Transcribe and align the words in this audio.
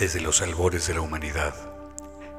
desde 0.00 0.20
los 0.22 0.40
albores 0.40 0.86
de 0.86 0.94
la 0.94 1.02
humanidad. 1.02 1.54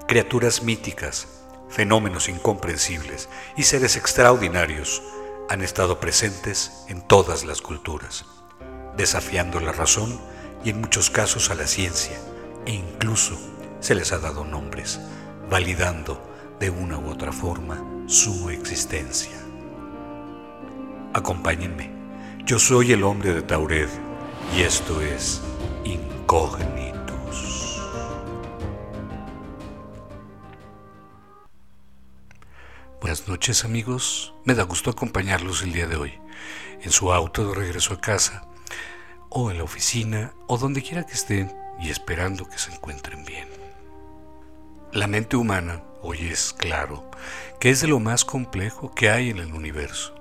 Criaturas 0.08 0.64
míticas, 0.64 1.28
fenómenos 1.70 2.28
incomprensibles 2.28 3.30
y 3.56 3.64
seres 3.64 3.96
extraordinarios 3.98 5.04
han 5.48 5.62
estado 5.62 6.00
presentes 6.00 6.84
en 6.90 7.08
todas 7.08 7.46
las 7.46 7.62
culturas, 7.62 8.26
desafiando 8.98 9.60
la 9.60 9.72
razón 9.72 10.20
y 10.66 10.72
en 10.72 10.82
muchos 10.82 11.12
casos 11.12 11.52
a 11.52 11.56
la 11.56 11.68
ciencia, 11.68 12.18
e 12.66 12.74
incluso 12.74 13.38
se 13.80 13.94
les 13.94 14.12
ha 14.12 14.18
dado 14.18 14.44
nombres, 14.44 15.00
validando 15.48 16.20
de 16.60 16.72
una 16.72 16.98
u 16.98 17.12
otra 17.12 17.32
forma 17.32 17.86
su 18.08 18.50
existencia. 18.50 19.38
Acompáñenme, 21.14 21.92
yo 22.44 22.58
soy 22.58 22.92
el 22.92 23.04
hombre 23.04 23.36
de 23.36 23.44
Taured 23.44 23.90
y 24.58 24.64
esto 24.64 25.00
es 25.02 25.42
Incógnitos. 25.84 27.01
Buenas 33.12 33.28
noches 33.28 33.66
amigos, 33.66 34.34
me 34.46 34.56
da 34.56 34.64
gusto 34.64 34.90
acompañarlos 34.90 35.64
el 35.64 35.74
día 35.74 35.86
de 35.86 35.98
hoy, 35.98 36.14
en 36.82 36.92
su 36.92 37.12
auto 37.12 37.46
de 37.46 37.54
regreso 37.54 37.94
a 37.94 38.00
casa, 38.00 38.48
o 39.28 39.52
en 39.52 39.58
la 39.58 39.66
oficina, 39.66 40.34
o 40.48 40.58
donde 40.58 40.82
quiera 40.82 41.06
que 41.06 41.12
estén, 41.12 41.54
y 41.78 41.90
esperando 41.90 42.48
que 42.48 42.58
se 42.58 42.72
encuentren 42.72 43.26
bien. 43.26 43.50
La 44.94 45.08
mente 45.08 45.36
humana 45.36 45.84
hoy 46.02 46.20
es 46.20 46.54
claro 46.54 47.12
que 47.60 47.70
es 47.70 47.82
de 47.82 47.90
lo 47.90 48.00
más 48.00 48.24
complejo 48.24 48.96
que 48.96 49.10
hay 49.10 49.30
en 49.30 49.40
el 49.40 49.52
universo. 49.52 50.16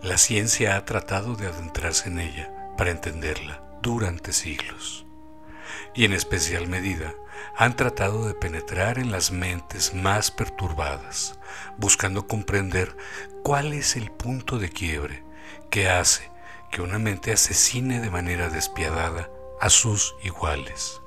La 0.00 0.16
ciencia 0.16 0.78
ha 0.78 0.86
tratado 0.86 1.36
de 1.36 1.48
adentrarse 1.48 2.08
en 2.08 2.20
ella 2.20 2.72
para 2.78 2.90
entenderla 2.90 3.62
durante 3.82 4.32
siglos. 4.32 5.04
Y 5.94 6.06
en 6.06 6.14
especial 6.14 6.68
medida 6.68 7.14
han 7.56 7.76
tratado 7.76 8.26
de 8.26 8.34
penetrar 8.34 8.98
en 8.98 9.10
las 9.10 9.30
mentes 9.30 9.94
más 9.94 10.30
perturbadas, 10.30 11.38
buscando 11.76 12.26
comprender 12.26 12.96
cuál 13.42 13.72
es 13.72 13.96
el 13.96 14.10
punto 14.10 14.58
de 14.58 14.70
quiebre 14.70 15.24
que 15.70 15.88
hace 15.88 16.30
que 16.70 16.82
una 16.82 16.98
mente 16.98 17.32
asesine 17.32 18.00
de 18.00 18.10
manera 18.10 18.48
despiadada 18.48 19.30
a 19.60 19.70
sus 19.70 20.14
iguales. 20.22 21.00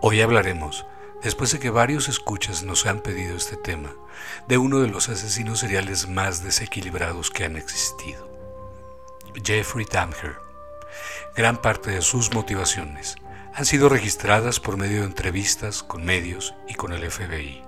Hoy 0.00 0.20
hablaremos, 0.20 0.86
después 1.22 1.52
de 1.52 1.58
que 1.58 1.70
varios 1.70 2.08
escuchas 2.08 2.62
nos 2.62 2.86
han 2.86 3.00
pedido 3.00 3.36
este 3.36 3.56
tema, 3.56 3.94
de 4.46 4.58
uno 4.58 4.80
de 4.80 4.88
los 4.88 5.08
asesinos 5.08 5.60
seriales 5.60 6.08
más 6.08 6.44
desequilibrados 6.44 7.30
que 7.30 7.44
han 7.44 7.56
existido, 7.56 8.28
Jeffrey 9.44 9.86
Dahmer. 9.90 10.36
Gran 11.36 11.56
parte 11.56 11.90
de 11.90 12.02
sus 12.02 12.32
motivaciones 12.32 13.16
han 13.54 13.64
sido 13.64 13.88
registradas 13.88 14.60
por 14.60 14.76
medio 14.76 15.00
de 15.00 15.06
entrevistas 15.06 15.82
con 15.82 16.04
medios 16.04 16.54
y 16.68 16.74
con 16.74 16.92
el 16.92 17.10
FBI. 17.10 17.62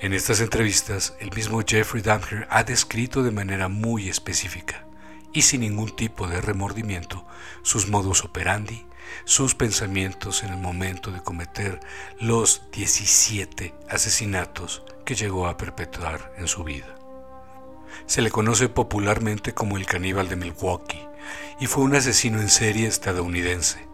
En 0.00 0.12
estas 0.12 0.40
entrevistas, 0.40 1.14
el 1.20 1.30
mismo 1.32 1.62
Jeffrey 1.66 2.02
Dahmer 2.02 2.46
ha 2.50 2.64
descrito 2.64 3.22
de 3.22 3.30
manera 3.30 3.68
muy 3.68 4.08
específica 4.08 4.86
y 5.32 5.42
sin 5.42 5.62
ningún 5.62 5.94
tipo 5.94 6.26
de 6.28 6.40
remordimiento 6.40 7.26
sus 7.62 7.88
modus 7.88 8.24
operandi, 8.24 8.86
sus 9.24 9.54
pensamientos 9.54 10.42
en 10.42 10.52
el 10.52 10.58
momento 10.58 11.10
de 11.10 11.22
cometer 11.22 11.80
los 12.20 12.70
17 12.72 13.74
asesinatos 13.88 14.82
que 15.04 15.14
llegó 15.14 15.46
a 15.46 15.56
perpetrar 15.56 16.32
en 16.38 16.48
su 16.48 16.64
vida. 16.64 16.94
Se 18.06 18.22
le 18.22 18.30
conoce 18.30 18.68
popularmente 18.68 19.54
como 19.54 19.76
el 19.76 19.86
caníbal 19.86 20.28
de 20.28 20.36
Milwaukee 20.36 21.06
y 21.60 21.66
fue 21.66 21.84
un 21.84 21.94
asesino 21.94 22.40
en 22.40 22.48
serie 22.48 22.86
estadounidense, 22.86 23.86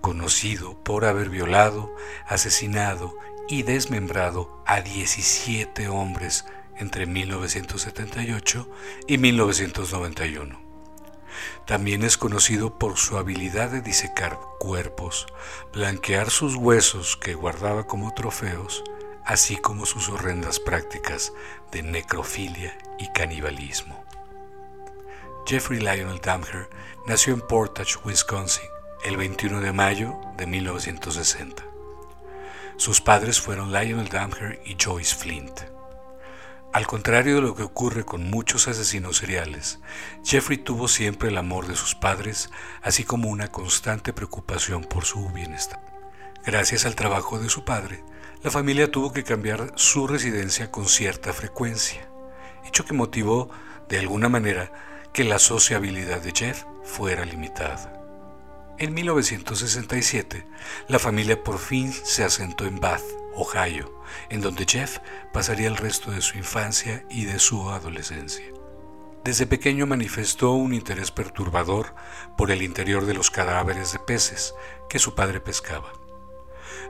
conocido 0.00 0.82
por 0.82 1.04
haber 1.04 1.28
violado, 1.28 1.94
asesinado 2.26 3.14
y 3.48 3.62
desmembrado 3.62 4.62
a 4.66 4.80
17 4.80 5.88
hombres 5.88 6.44
entre 6.76 7.06
1978 7.06 8.68
y 9.06 9.18
1991. 9.18 10.60
También 11.66 12.02
es 12.02 12.16
conocido 12.16 12.78
por 12.78 12.96
su 12.96 13.16
habilidad 13.16 13.70
de 13.70 13.80
disecar 13.80 14.38
cuerpos, 14.58 15.26
blanquear 15.72 16.30
sus 16.30 16.56
huesos 16.56 17.16
que 17.16 17.34
guardaba 17.34 17.86
como 17.86 18.12
trofeos, 18.14 18.84
así 19.24 19.56
como 19.56 19.86
sus 19.86 20.08
horrendas 20.08 20.60
prácticas 20.60 21.32
de 21.72 21.82
necrofilia 21.82 22.76
y 22.98 23.08
canibalismo. 23.08 24.04
Jeffrey 25.46 25.80
Lionel 25.80 26.20
Dahmer 26.20 26.70
nació 27.06 27.34
en 27.34 27.40
Portage, 27.40 27.96
Wisconsin, 28.04 28.68
el 29.04 29.18
21 29.18 29.60
de 29.60 29.72
mayo 29.72 30.18
de 30.38 30.46
1960. 30.46 31.62
Sus 32.78 33.02
padres 33.02 33.38
fueron 33.38 33.70
Lionel 33.70 34.08
Dahmer 34.08 34.62
y 34.64 34.76
Joyce 34.82 35.14
Flint. 35.14 35.60
Al 36.72 36.86
contrario 36.86 37.34
de 37.34 37.42
lo 37.42 37.54
que 37.54 37.64
ocurre 37.64 38.04
con 38.04 38.30
muchos 38.30 38.66
asesinos 38.66 39.18
seriales, 39.18 39.78
Jeffrey 40.24 40.56
tuvo 40.56 40.88
siempre 40.88 41.28
el 41.28 41.36
amor 41.36 41.66
de 41.66 41.76
sus 41.76 41.94
padres, 41.94 42.50
así 42.82 43.04
como 43.04 43.28
una 43.28 43.48
constante 43.48 44.14
preocupación 44.14 44.84
por 44.84 45.04
su 45.04 45.28
bienestar. 45.28 45.80
Gracias 46.46 46.86
al 46.86 46.96
trabajo 46.96 47.38
de 47.38 47.50
su 47.50 47.62
padre, 47.62 48.02
la 48.42 48.50
familia 48.50 48.90
tuvo 48.90 49.12
que 49.12 49.22
cambiar 49.22 49.72
su 49.76 50.06
residencia 50.06 50.70
con 50.70 50.88
cierta 50.88 51.34
frecuencia, 51.34 52.08
hecho 52.66 52.86
que 52.86 52.94
motivó, 52.94 53.50
de 53.86 53.98
alguna 53.98 54.30
manera, 54.30 54.72
que 55.12 55.24
la 55.24 55.38
sociabilidad 55.38 56.22
de 56.22 56.32
Jeff 56.34 56.64
fuera 56.82 57.26
limitada. 57.26 58.03
En 58.76 58.92
1967, 58.92 60.44
la 60.88 60.98
familia 60.98 61.44
por 61.44 61.60
fin 61.60 61.92
se 61.92 62.24
asentó 62.24 62.66
en 62.66 62.80
Bath, 62.80 63.04
Ohio, 63.36 64.02
en 64.30 64.40
donde 64.40 64.66
Jeff 64.68 64.98
pasaría 65.32 65.68
el 65.68 65.76
resto 65.76 66.10
de 66.10 66.20
su 66.20 66.38
infancia 66.38 67.04
y 67.08 67.24
de 67.24 67.38
su 67.38 67.70
adolescencia. 67.70 68.46
Desde 69.22 69.46
pequeño 69.46 69.86
manifestó 69.86 70.50
un 70.50 70.74
interés 70.74 71.12
perturbador 71.12 71.94
por 72.36 72.50
el 72.50 72.62
interior 72.62 73.06
de 73.06 73.14
los 73.14 73.30
cadáveres 73.30 73.92
de 73.92 74.00
peces 74.00 74.54
que 74.88 74.98
su 74.98 75.14
padre 75.14 75.40
pescaba. 75.40 75.92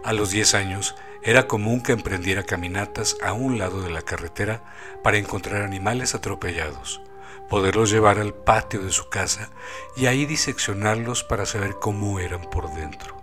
A 0.02 0.14
los 0.14 0.30
10 0.30 0.54
años 0.54 0.94
era 1.22 1.46
común 1.46 1.82
que 1.82 1.92
emprendiera 1.92 2.44
caminatas 2.44 3.18
a 3.22 3.34
un 3.34 3.58
lado 3.58 3.82
de 3.82 3.90
la 3.90 4.02
carretera 4.02 4.64
para 5.02 5.18
encontrar 5.18 5.62
animales 5.62 6.14
atropellados, 6.14 7.02
poderlos 7.48 7.90
llevar 7.90 8.18
al 8.18 8.34
patio 8.34 8.82
de 8.82 8.90
su 8.90 9.08
casa 9.08 9.50
y 9.96 10.06
ahí 10.06 10.26
diseccionarlos 10.26 11.24
para 11.24 11.46
saber 11.46 11.76
cómo 11.80 12.18
eran 12.18 12.42
por 12.50 12.72
dentro. 12.74 13.22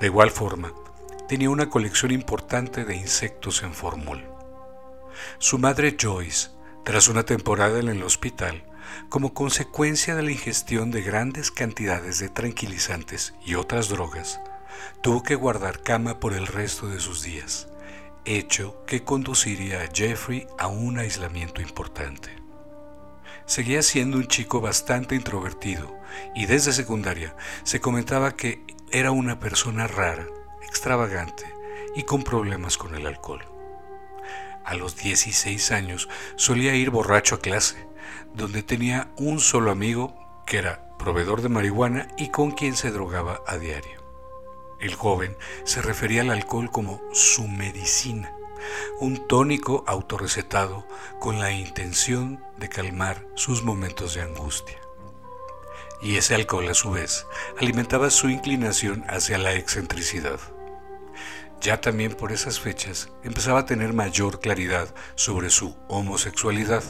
De 0.00 0.06
igual 0.06 0.30
forma, 0.30 0.72
tenía 1.28 1.50
una 1.50 1.70
colección 1.70 2.10
importante 2.10 2.84
de 2.84 2.96
insectos 2.96 3.62
en 3.62 3.74
formol. 3.74 4.24
Su 5.38 5.58
madre 5.58 5.96
Joyce, 6.00 6.50
tras 6.84 7.08
una 7.08 7.24
temporada 7.24 7.78
en 7.80 7.88
el 7.88 8.02
hospital, 8.02 8.64
como 9.08 9.32
consecuencia 9.32 10.14
de 10.14 10.22
la 10.22 10.32
ingestión 10.32 10.90
de 10.90 11.02
grandes 11.02 11.50
cantidades 11.50 12.18
de 12.18 12.28
tranquilizantes 12.28 13.34
y 13.44 13.54
otras 13.54 13.88
drogas, 13.88 14.40
tuvo 15.02 15.22
que 15.22 15.34
guardar 15.34 15.82
cama 15.82 16.20
por 16.20 16.34
el 16.34 16.46
resto 16.46 16.88
de 16.88 17.00
sus 17.00 17.22
días, 17.22 17.68
hecho 18.24 18.84
que 18.86 19.04
conduciría 19.04 19.82
a 19.82 19.88
Jeffrey 19.92 20.46
a 20.58 20.66
un 20.66 20.98
aislamiento 20.98 21.62
importante. 21.62 22.43
Seguía 23.46 23.82
siendo 23.82 24.16
un 24.16 24.26
chico 24.26 24.60
bastante 24.60 25.14
introvertido 25.14 25.94
y 26.34 26.46
desde 26.46 26.72
secundaria 26.72 27.36
se 27.62 27.80
comentaba 27.80 28.36
que 28.36 28.64
era 28.90 29.10
una 29.10 29.38
persona 29.38 29.86
rara 29.86 30.26
extravagante 30.62 31.44
y 31.94 32.04
con 32.04 32.22
problemas 32.22 32.78
con 32.78 32.94
el 32.94 33.06
alcohol. 33.06 33.44
A 34.64 34.74
los 34.74 34.96
16 34.96 35.72
años 35.72 36.08
solía 36.36 36.74
ir 36.74 36.88
borracho 36.88 37.34
a 37.34 37.40
clase, 37.40 37.86
donde 38.32 38.62
tenía 38.62 39.12
un 39.16 39.40
solo 39.40 39.70
amigo 39.70 40.16
que 40.46 40.56
era 40.56 40.96
proveedor 40.96 41.42
de 41.42 41.50
marihuana 41.50 42.08
y 42.16 42.30
con 42.30 42.50
quien 42.50 42.74
se 42.74 42.90
drogaba 42.90 43.42
a 43.46 43.58
diario. 43.58 44.02
El 44.80 44.94
joven 44.94 45.36
se 45.64 45.82
refería 45.82 46.22
al 46.22 46.30
alcohol 46.30 46.70
como 46.70 47.00
su 47.12 47.46
medicina, 47.46 48.34
un 49.00 49.26
tónico 49.26 49.84
autorrecetado 49.86 50.86
con 51.18 51.40
la 51.40 51.50
intención 51.52 52.44
de 52.58 52.68
calmar 52.68 53.26
sus 53.34 53.62
momentos 53.62 54.14
de 54.14 54.22
angustia. 54.22 54.78
Y 56.00 56.16
ese 56.16 56.34
alcohol 56.34 56.68
a 56.68 56.74
su 56.74 56.90
vez 56.90 57.26
alimentaba 57.58 58.10
su 58.10 58.28
inclinación 58.28 59.04
hacia 59.08 59.38
la 59.38 59.54
excentricidad. 59.54 60.38
Ya 61.60 61.80
también 61.80 62.12
por 62.12 62.30
esas 62.30 62.60
fechas 62.60 63.10
empezaba 63.22 63.60
a 63.60 63.66
tener 63.66 63.94
mayor 63.94 64.40
claridad 64.40 64.94
sobre 65.14 65.50
su 65.50 65.76
homosexualidad, 65.88 66.84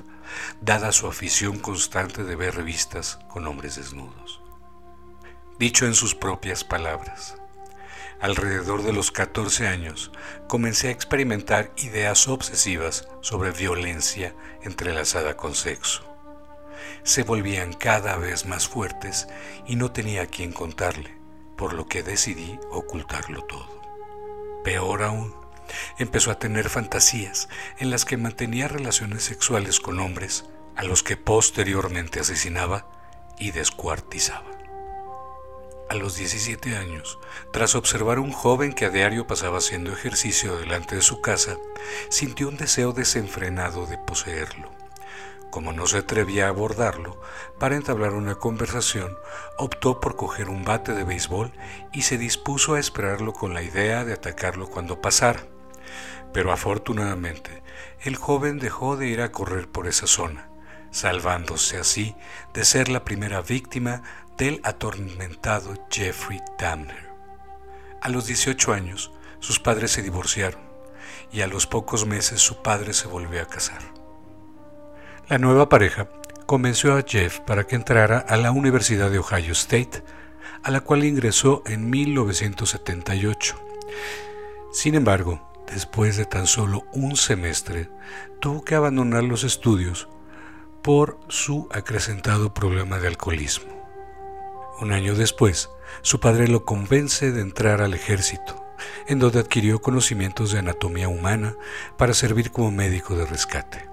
dada 0.61 0.93
su 0.93 1.07
afición 1.07 1.59
constante 1.59 2.25
de 2.25 2.37
ver 2.37 2.57
revistas 2.57 3.19
con 3.29 3.47
hombres 3.47 3.77
desnudos. 3.77 4.43
Dicho 5.59 5.87
en 5.87 5.95
sus 5.95 6.15
propias 6.15 6.65
palabras, 6.65 7.37
alrededor 8.21 8.83
de 8.83 8.93
los 8.93 9.11
14 9.11 9.67
años 9.69 10.11
comencé 10.49 10.89
a 10.89 10.93
experimentar 10.93 11.73
ideas 11.77 12.29
obsesivas 12.29 13.09
sobre 13.21 13.51
violencia 13.51 14.35
entrelazada 14.63 15.37
con 15.37 15.55
sexo. 15.55 16.03
Se 17.03 17.23
volvían 17.23 17.73
cada 17.73 18.17
vez 18.17 18.47
más 18.47 18.69
fuertes 18.69 19.27
y 19.67 19.77
no 19.77 19.93
tenía 19.93 20.23
a 20.23 20.27
quien 20.27 20.53
contarle, 20.53 21.15
por 21.57 21.75
lo 21.75 21.87
que 21.87 22.03
decidí 22.03 22.59
ocultarlo 22.71 23.43
todo. 23.45 23.83
Peor 24.65 25.03
aún, 25.03 25.35
empezó 25.99 26.31
a 26.31 26.39
tener 26.39 26.69
fantasías 26.69 27.49
en 27.79 27.91
las 27.91 28.05
que 28.05 28.17
mantenía 28.17 28.69
relaciones 28.69 29.25
sexuales 29.25 29.81
con 29.81 29.99
hombres 30.01 30.45
a 30.77 30.83
los 30.83 31.03
que 31.03 31.17
posteriormente 31.17 32.21
asesinaba 32.21 32.87
y 33.39 33.51
descuartizaba. 33.51 34.54
A 35.91 35.95
los 35.95 36.17
17 36.17 36.77
años, 36.77 37.19
tras 37.53 37.75
observar 37.75 38.17
a 38.17 38.23
un 38.23 38.33
joven 38.33 38.73
que 38.73 38.87
a 38.87 38.91
diario 38.91 39.27
pasaba 39.27 39.59
haciendo 39.59 39.93
ejercicio 39.93 40.57
delante 40.57 40.97
de 40.97 41.03
su 41.03 41.21
casa, 41.21 41.59
sintió 42.09 42.49
un 42.49 42.57
deseo 42.57 42.93
desenfrenado 42.93 43.87
de 43.87 43.99
poseerlo. 43.99 44.71
Como 45.51 45.73
no 45.73 45.87
se 45.87 45.99
atrevía 45.99 46.47
a 46.47 46.49
abordarlo, 46.49 47.21
para 47.59 47.77
entablar 47.77 48.15
una 48.15 48.37
conversación, 48.37 49.17
optó 49.59 50.01
por 50.01 50.17
coger 50.17 50.49
un 50.49 50.65
bate 50.65 50.95
de 50.95 51.05
béisbol 51.05 51.53
y 51.93 52.03
se 52.03 52.17
dispuso 52.17 52.75
a 52.75 52.81
esperarlo 52.81 53.35
con 53.35 53.53
la 53.53 53.63
idea 53.63 54.07
de 54.07 54.15
atacarlo 54.15 54.69
cuando 54.69 55.03
pasara. 55.03 55.45
Pero 56.33 56.51
afortunadamente, 56.51 57.63
el 58.01 58.17
joven 58.17 58.59
dejó 58.59 58.97
de 58.97 59.09
ir 59.09 59.21
a 59.21 59.33
correr 59.33 59.69
por 59.69 59.87
esa 59.87 60.07
zona, 60.07 60.49
salvándose 60.91 61.77
así 61.77 62.17
de 62.55 62.65
ser 62.65 62.89
la 62.89 63.05
primera 63.05 63.43
víctima 63.43 64.03
del 64.37 64.61
atormentado 64.65 65.75
Jeffrey 65.91 66.41
Dahmer. 66.59 67.11
A 68.01 68.09
los 68.09 68.27
18 68.27 68.73
años, 68.73 69.13
sus 69.41 69.61
padres 69.61 69.93
se 69.93 70.03
divorciaron 70.03 70.61
y 71.33 71.43
a 71.43 71.47
los 71.47 71.67
pocos 71.67 72.07
meses 72.07 72.41
su 72.41 72.63
padre 72.63 72.95
se 72.95 73.09
volvió 73.09 73.43
a 73.43 73.47
casar. 73.47 73.81
La 75.29 75.39
nueva 75.39 75.69
pareja 75.69 76.09
convenció 76.47 76.97
a 76.97 77.03
Jeff 77.07 77.41
para 77.41 77.65
que 77.65 77.77
entrara 77.77 78.19
a 78.19 78.37
la 78.37 78.51
Universidad 78.51 79.11
de 79.11 79.19
Ohio 79.19 79.53
State, 79.53 80.03
a 80.63 80.71
la 80.71 80.81
cual 80.81 81.05
ingresó 81.05 81.63
en 81.67 81.89
1978. 81.91 83.57
Sin 84.73 84.95
embargo, 84.95 85.49
después 85.73 86.17
de 86.17 86.25
tan 86.25 86.47
solo 86.47 86.85
un 86.93 87.17
semestre, 87.17 87.89
tuvo 88.41 88.65
que 88.65 88.75
abandonar 88.75 89.25
los 89.25 89.45
estudios 89.45 90.09
por 90.83 91.19
su 91.29 91.69
acrecentado 91.73 92.53
problema 92.53 92.99
de 92.99 93.09
alcoholismo. 93.09 93.84
Un 94.81 94.93
año 94.93 95.15
después, 95.15 95.71
su 96.03 96.19
padre 96.19 96.49
lo 96.49 96.65
convence 96.65 97.31
de 97.31 97.41
entrar 97.41 97.81
al 97.81 97.95
ejército, 97.95 98.65
en 99.07 99.21
donde 99.21 99.39
adquirió 99.39 99.81
conocimientos 99.81 100.51
de 100.51 100.59
anatomía 100.59 101.09
humana 101.09 101.57
para 101.97 102.15
servir 102.15 102.51
como 102.51 102.73
médico 102.73 103.15
de 103.15 103.25
rescate. 103.25 103.89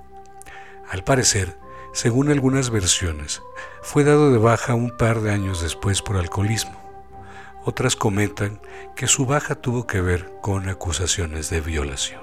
Al 0.89 1.03
parecer, 1.03 1.57
según 1.93 2.31
algunas 2.31 2.69
versiones, 2.69 3.41
fue 3.81 4.03
dado 4.03 4.31
de 4.31 4.37
baja 4.37 4.73
un 4.73 4.95
par 4.97 5.21
de 5.21 5.31
años 5.31 5.61
después 5.61 6.01
por 6.01 6.17
alcoholismo. 6.17 6.79
Otras 7.63 7.95
comentan 7.95 8.59
que 8.95 9.07
su 9.07 9.25
baja 9.25 9.55
tuvo 9.55 9.85
que 9.85 10.01
ver 10.01 10.31
con 10.41 10.67
acusaciones 10.67 11.49
de 11.49 11.61
violación. 11.61 12.21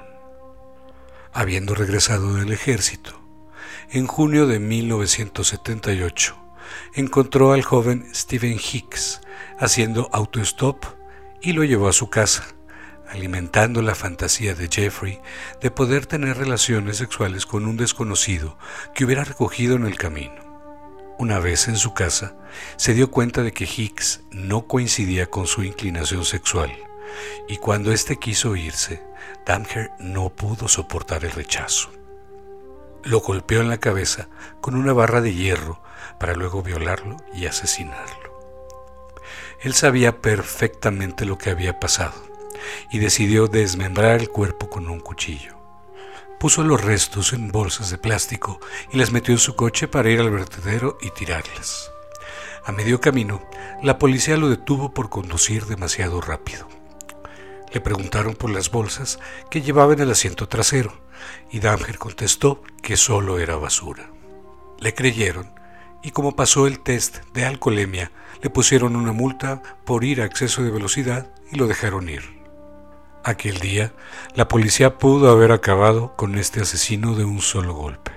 Habiendo 1.32 1.74
regresado 1.74 2.34
del 2.34 2.52
ejército, 2.52 3.20
en 3.90 4.06
junio 4.06 4.46
de 4.46 4.58
1978, 4.58 6.36
encontró 6.94 7.52
al 7.52 7.62
joven 7.62 8.06
Stephen 8.14 8.58
Hicks 8.58 9.20
haciendo 9.58 10.08
autostop 10.12 10.84
y 11.40 11.52
lo 11.52 11.64
llevó 11.64 11.88
a 11.88 11.92
su 11.92 12.10
casa, 12.10 12.46
alimentando 13.08 13.82
la 13.82 13.94
fantasía 13.94 14.54
de 14.54 14.68
Jeffrey 14.70 15.20
de 15.60 15.70
poder 15.70 16.06
tener 16.06 16.36
relaciones 16.36 16.96
sexuales 16.96 17.46
con 17.46 17.66
un 17.66 17.76
desconocido 17.76 18.58
que 18.94 19.04
hubiera 19.04 19.24
recogido 19.24 19.76
en 19.76 19.86
el 19.86 19.96
camino. 19.96 20.46
Una 21.18 21.40
vez 21.40 21.66
en 21.66 21.76
su 21.76 21.94
casa, 21.94 22.36
se 22.76 22.94
dio 22.94 23.10
cuenta 23.10 23.42
de 23.42 23.52
que 23.52 23.64
Hicks 23.64 24.20
no 24.30 24.66
coincidía 24.66 25.26
con 25.26 25.46
su 25.46 25.64
inclinación 25.64 26.24
sexual, 26.24 26.72
y 27.48 27.56
cuando 27.56 27.92
éste 27.92 28.18
quiso 28.18 28.54
irse, 28.54 29.02
Damher 29.44 29.90
no 29.98 30.30
pudo 30.30 30.68
soportar 30.68 31.24
el 31.24 31.32
rechazo. 31.32 31.90
Lo 33.02 33.20
golpeó 33.20 33.60
en 33.60 33.68
la 33.68 33.78
cabeza 33.78 34.28
con 34.60 34.76
una 34.76 34.92
barra 34.92 35.20
de 35.20 35.34
hierro 35.34 35.82
para 36.18 36.34
luego 36.34 36.62
violarlo 36.62 37.16
y 37.32 37.46
asesinarlo. 37.46 38.38
Él 39.60 39.74
sabía 39.74 40.20
perfectamente 40.20 41.24
lo 41.24 41.38
que 41.38 41.50
había 41.50 41.80
pasado 41.80 42.14
y 42.90 42.98
decidió 42.98 43.48
desmembrar 43.48 44.20
el 44.20 44.28
cuerpo 44.28 44.68
con 44.70 44.88
un 44.88 45.00
cuchillo. 45.00 45.56
Puso 46.38 46.62
los 46.62 46.82
restos 46.82 47.32
en 47.32 47.50
bolsas 47.50 47.90
de 47.90 47.98
plástico 47.98 48.60
y 48.92 48.98
las 48.98 49.10
metió 49.10 49.34
en 49.34 49.40
su 49.40 49.56
coche 49.56 49.88
para 49.88 50.10
ir 50.10 50.20
al 50.20 50.30
vertedero 50.30 50.96
y 51.00 51.10
tirarlas. 51.10 51.90
A 52.64 52.72
medio 52.72 53.00
camino, 53.00 53.42
la 53.82 53.98
policía 53.98 54.36
lo 54.36 54.48
detuvo 54.48 54.94
por 54.94 55.08
conducir 55.08 55.66
demasiado 55.66 56.20
rápido. 56.20 56.68
Le 57.72 57.80
preguntaron 57.80 58.34
por 58.34 58.50
las 58.50 58.70
bolsas 58.70 59.18
que 59.50 59.62
llevaba 59.62 59.92
en 59.92 60.00
el 60.00 60.10
asiento 60.10 60.48
trasero 60.48 60.92
y 61.50 61.60
Damger 61.60 61.98
contestó 61.98 62.62
que 62.82 62.96
solo 62.96 63.38
era 63.38 63.56
basura. 63.56 64.10
Le 64.78 64.94
creyeron 64.94 65.57
y 66.02 66.10
como 66.10 66.36
pasó 66.36 66.66
el 66.66 66.80
test 66.80 67.18
de 67.34 67.44
alcoholemia, 67.44 68.12
le 68.42 68.50
pusieron 68.50 68.96
una 68.96 69.12
multa 69.12 69.62
por 69.84 70.04
ir 70.04 70.20
a 70.20 70.24
exceso 70.24 70.62
de 70.62 70.70
velocidad 70.70 71.28
y 71.50 71.56
lo 71.56 71.66
dejaron 71.66 72.08
ir. 72.08 72.38
Aquel 73.24 73.58
día, 73.58 73.92
la 74.34 74.48
policía 74.48 74.98
pudo 74.98 75.30
haber 75.30 75.52
acabado 75.52 76.14
con 76.16 76.38
este 76.38 76.60
asesino 76.60 77.14
de 77.14 77.24
un 77.24 77.40
solo 77.40 77.74
golpe. 77.74 78.12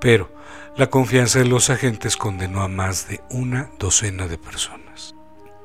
Pero 0.00 0.30
la 0.76 0.90
confianza 0.90 1.38
de 1.38 1.46
los 1.46 1.70
agentes 1.70 2.16
condenó 2.16 2.62
a 2.62 2.68
más 2.68 3.08
de 3.08 3.20
una 3.30 3.70
docena 3.78 4.28
de 4.28 4.38
personas. 4.38 5.14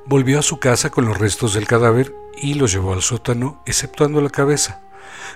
Volvió 0.06 0.40
a 0.40 0.44
su 0.44 0.60
casa 0.60 0.90
con 0.90 1.06
los 1.06 1.18
restos 1.18 1.54
del 1.54 1.68
cadáver 1.68 2.14
y 2.38 2.56
los 2.56 2.72
llevó 2.72 2.94
al 2.94 3.02
sótano, 3.02 3.62
exceptuando 3.66 4.22
la 4.22 4.30
cabeza, 4.30 4.82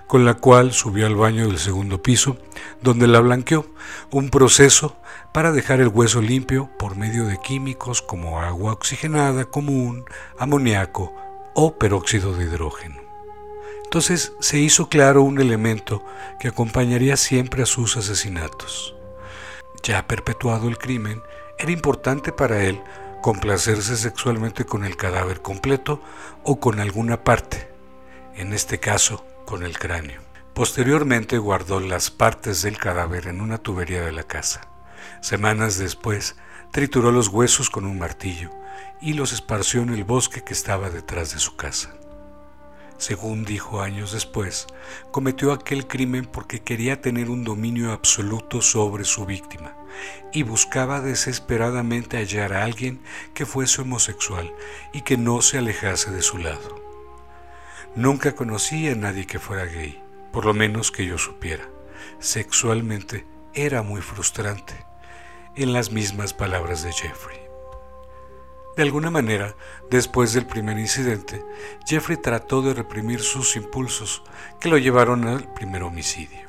con 0.07 0.25
la 0.25 0.35
cual 0.35 0.73
subió 0.73 1.05
al 1.07 1.15
baño 1.15 1.47
del 1.47 1.59
segundo 1.59 2.01
piso, 2.01 2.38
donde 2.81 3.07
la 3.07 3.19
blanqueó, 3.19 3.65
un 4.11 4.29
proceso 4.29 4.97
para 5.33 5.51
dejar 5.51 5.81
el 5.81 5.89
hueso 5.89 6.21
limpio 6.21 6.69
por 6.77 6.95
medio 6.95 7.25
de 7.25 7.38
químicos 7.39 8.01
como 8.01 8.41
agua 8.41 8.73
oxigenada 8.73 9.45
común, 9.45 10.05
amoníaco 10.39 11.13
o 11.53 11.77
peróxido 11.77 12.33
de 12.33 12.45
hidrógeno. 12.45 13.01
Entonces 13.83 14.33
se 14.39 14.59
hizo 14.59 14.89
claro 14.89 15.21
un 15.21 15.39
elemento 15.39 16.03
que 16.39 16.49
acompañaría 16.49 17.15
siempre 17.17 17.63
a 17.63 17.65
sus 17.65 17.97
asesinatos. 17.97 18.95
Ya 19.83 20.07
perpetuado 20.07 20.67
el 20.67 20.77
crimen, 20.77 21.21
era 21.57 21.71
importante 21.71 22.31
para 22.31 22.63
él 22.63 22.81
complacerse 23.27 23.97
sexualmente 23.97 24.63
con 24.63 24.85
el 24.85 24.95
cadáver 24.95 25.41
completo 25.41 26.01
o 26.44 26.61
con 26.61 26.80
alguna 26.80 27.25
parte, 27.25 27.69
en 28.37 28.54
este 28.54 28.80
caso 28.80 29.28
con 29.45 29.63
el 29.63 29.78
cráneo. 29.78 30.21
Posteriormente 30.54 31.37
guardó 31.37 31.81
las 31.81 32.09
partes 32.09 32.61
del 32.61 32.78
cadáver 32.78 33.28
en 33.28 33.42
una 33.42 33.57
tubería 33.57 34.01
de 34.01 34.13
la 34.13 34.23
casa. 34.23 34.69
Semanas 35.19 35.78
después, 35.78 36.37
trituró 36.71 37.11
los 37.11 37.28
huesos 37.28 37.69
con 37.69 37.83
un 37.83 37.99
martillo 37.99 38.49
y 39.01 39.11
los 39.11 39.33
esparció 39.33 39.81
en 39.81 39.90
el 39.90 40.06
bosque 40.06 40.45
que 40.45 40.54
estaba 40.54 40.90
detrás 40.90 41.33
de 41.33 41.40
su 41.40 41.57
casa. 41.57 41.96
Según 42.97 43.45
dijo 43.45 43.81
años 43.81 44.11
después, 44.11 44.68
cometió 45.11 45.51
aquel 45.51 45.87
crimen 45.87 46.25
porque 46.25 46.61
quería 46.61 46.99
tener 46.99 47.30
un 47.30 47.44
dominio 47.44 47.92
absoluto 47.92 48.61
sobre 48.61 49.04
su 49.04 49.25
víctima 49.25 49.75
y 50.33 50.44
buscaba 50.44 51.01
desesperadamente 51.01 52.18
hallar 52.18 52.54
a 52.54 52.63
alguien 52.63 52.99
que 53.33 53.45
fuese 53.45 53.81
homosexual 53.81 54.51
y 54.94 55.01
que 55.01 55.18
no 55.18 55.42
se 55.42 55.59
alejase 55.59 56.11
de 56.11 56.21
su 56.21 56.39
lado. 56.39 56.81
Nunca 57.95 58.35
conocí 58.35 58.87
a 58.87 58.95
nadie 58.95 59.27
que 59.27 59.39
fuera 59.39 59.66
gay, 59.66 60.01
por 60.31 60.45
lo 60.45 60.54
menos 60.54 60.92
que 60.92 61.06
yo 61.06 61.18
supiera. 61.18 61.68
Sexualmente 62.19 63.25
era 63.54 63.83
muy 63.83 64.01
frustrante, 64.01 64.73
en 65.56 65.73
las 65.73 65.92
mismas 65.92 66.33
palabras 66.33 66.83
de 66.83 66.94
Jeffrey. 66.94 67.46
De 68.77 68.83
alguna 68.83 69.09
manera, 69.09 69.55
después 69.89 70.33
del 70.33 70.45
primer 70.45 70.77
incidente, 70.77 71.43
Jeffrey 71.87 72.15
trató 72.15 72.61
de 72.61 72.75
reprimir 72.75 73.21
sus 73.21 73.55
impulsos 73.55 74.21
que 74.61 74.69
lo 74.69 74.77
llevaron 74.77 75.27
al 75.27 75.51
primer 75.55 75.81
homicidio 75.81 76.47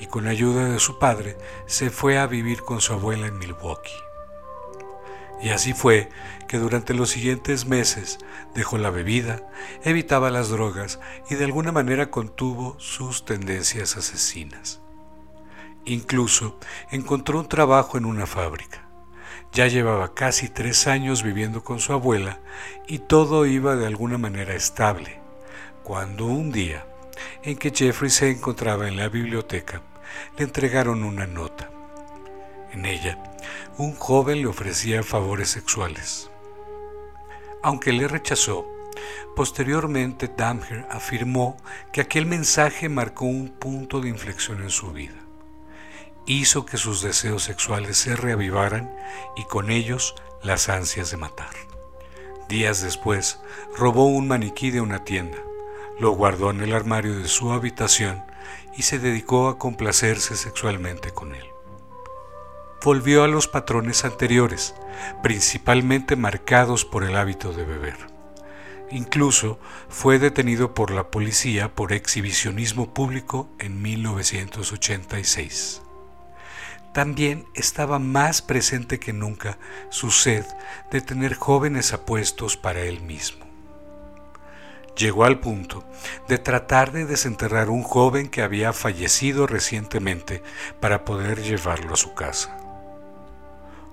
y 0.00 0.06
con 0.06 0.26
ayuda 0.26 0.64
de 0.64 0.80
su 0.80 0.98
padre 0.98 1.38
se 1.66 1.90
fue 1.90 2.18
a 2.18 2.26
vivir 2.26 2.62
con 2.62 2.80
su 2.80 2.92
abuela 2.92 3.28
en 3.28 3.38
Milwaukee. 3.38 3.92
Y 5.40 5.50
así 5.50 5.72
fue 5.72 6.08
que 6.48 6.58
durante 6.58 6.94
los 6.94 7.10
siguientes 7.10 7.64
meses 7.66 8.18
dejó 8.56 8.76
la 8.76 8.90
bebida, 8.90 9.48
evitaba 9.84 10.30
las 10.30 10.48
drogas 10.48 10.98
y 11.30 11.36
de 11.36 11.44
alguna 11.44 11.70
manera 11.70 12.10
contuvo 12.10 12.74
sus 12.80 13.24
tendencias 13.24 13.96
asesinas. 13.96 14.80
Incluso 15.84 16.58
encontró 16.90 17.38
un 17.38 17.48
trabajo 17.48 17.98
en 17.98 18.04
una 18.04 18.26
fábrica. 18.26 18.91
Ya 19.52 19.66
llevaba 19.66 20.14
casi 20.14 20.48
tres 20.48 20.86
años 20.86 21.22
viviendo 21.22 21.62
con 21.62 21.78
su 21.78 21.92
abuela 21.92 22.40
y 22.86 23.00
todo 23.00 23.44
iba 23.46 23.76
de 23.76 23.86
alguna 23.86 24.18
manera 24.18 24.54
estable, 24.54 25.18
cuando 25.82 26.26
un 26.26 26.50
día 26.52 26.86
en 27.42 27.56
que 27.56 27.70
Jeffrey 27.70 28.10
se 28.10 28.30
encontraba 28.30 28.88
en 28.88 28.96
la 28.96 29.08
biblioteca, 29.08 29.82
le 30.38 30.44
entregaron 30.44 31.04
una 31.04 31.26
nota. 31.26 31.70
En 32.72 32.86
ella, 32.86 33.18
un 33.76 33.94
joven 33.94 34.40
le 34.40 34.46
ofrecía 34.46 35.02
favores 35.02 35.50
sexuales. 35.50 36.30
Aunque 37.62 37.92
le 37.92 38.08
rechazó, 38.08 38.66
Posteriormente, 39.34 40.28
Damher 40.28 40.86
afirmó 40.90 41.56
que 41.90 42.02
aquel 42.02 42.26
mensaje 42.26 42.90
marcó 42.90 43.24
un 43.24 43.48
punto 43.48 44.00
de 44.00 44.10
inflexión 44.10 44.62
en 44.62 44.70
su 44.70 44.92
vida. 44.92 45.21
Hizo 46.26 46.64
que 46.64 46.76
sus 46.76 47.02
deseos 47.02 47.42
sexuales 47.42 47.96
se 47.96 48.16
reavivaran 48.16 48.94
y 49.36 49.44
con 49.44 49.70
ellos 49.70 50.14
las 50.42 50.68
ansias 50.68 51.10
de 51.10 51.16
matar. 51.16 51.50
Días 52.48 52.82
después, 52.82 53.40
robó 53.76 54.06
un 54.06 54.28
maniquí 54.28 54.70
de 54.70 54.80
una 54.80 55.04
tienda, 55.04 55.38
lo 55.98 56.12
guardó 56.12 56.50
en 56.50 56.60
el 56.60 56.74
armario 56.74 57.18
de 57.18 57.28
su 57.28 57.52
habitación 57.52 58.24
y 58.76 58.82
se 58.82 58.98
dedicó 58.98 59.48
a 59.48 59.58
complacerse 59.58 60.36
sexualmente 60.36 61.10
con 61.10 61.34
él. 61.34 61.46
Volvió 62.84 63.22
a 63.22 63.28
los 63.28 63.46
patrones 63.46 64.04
anteriores, 64.04 64.74
principalmente 65.22 66.16
marcados 66.16 66.84
por 66.84 67.04
el 67.04 67.16
hábito 67.16 67.52
de 67.52 67.64
beber. 67.64 67.96
Incluso 68.90 69.58
fue 69.88 70.18
detenido 70.18 70.74
por 70.74 70.90
la 70.90 71.10
policía 71.10 71.74
por 71.74 71.92
exhibicionismo 71.92 72.92
público 72.92 73.48
en 73.58 73.80
1986. 73.80 75.81
También 76.92 77.46
estaba 77.54 77.98
más 77.98 78.42
presente 78.42 78.98
que 78.98 79.12
nunca 79.12 79.58
su 79.88 80.10
sed 80.10 80.44
de 80.90 81.00
tener 81.00 81.34
jóvenes 81.34 81.92
apuestos 81.92 82.56
para 82.56 82.80
él 82.82 83.00
mismo. 83.00 83.46
Llegó 84.96 85.24
al 85.24 85.40
punto 85.40 85.84
de 86.28 86.36
tratar 86.36 86.92
de 86.92 87.06
desenterrar 87.06 87.70
un 87.70 87.82
joven 87.82 88.28
que 88.28 88.42
había 88.42 88.74
fallecido 88.74 89.46
recientemente 89.46 90.42
para 90.80 91.04
poder 91.06 91.42
llevarlo 91.42 91.94
a 91.94 91.96
su 91.96 92.14
casa. 92.14 92.58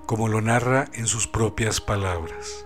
Como 0.06 0.28
lo 0.28 0.42
narra 0.42 0.88
en 0.94 1.08
sus 1.08 1.28
propias 1.28 1.80
palabras. 1.80 2.66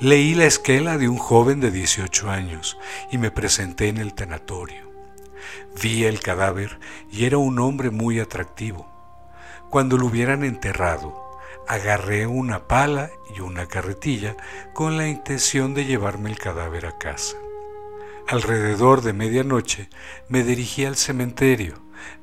Leí 0.00 0.34
la 0.34 0.44
esquela 0.44 0.98
de 0.98 1.08
un 1.08 1.18
joven 1.18 1.60
de 1.60 1.70
18 1.70 2.30
años 2.30 2.78
y 3.10 3.18
me 3.18 3.30
presenté 3.30 3.88
en 3.88 3.98
el 3.98 4.14
tanatorio. 4.14 4.90
Vi 5.80 6.04
el 6.04 6.20
cadáver 6.20 6.78
y 7.10 7.24
era 7.24 7.38
un 7.38 7.58
hombre 7.58 7.90
muy 7.90 8.18
atractivo. 8.18 8.89
Cuando 9.70 9.96
lo 9.96 10.06
hubieran 10.06 10.44
enterrado, 10.44 11.38
agarré 11.66 12.26
una 12.26 12.66
pala 12.68 13.10
y 13.34 13.40
una 13.40 13.66
carretilla 13.66 14.36
con 14.74 14.96
la 14.96 15.08
intención 15.08 15.74
de 15.74 15.86
llevarme 15.86 16.30
el 16.30 16.38
cadáver 16.38 16.86
a 16.86 16.98
casa. 16.98 17.36
Alrededor 18.28 19.00
de 19.00 19.12
medianoche 19.12 19.88
me 20.28 20.42
dirigí 20.42 20.84
al 20.84 20.96
cementerio, 20.96 21.74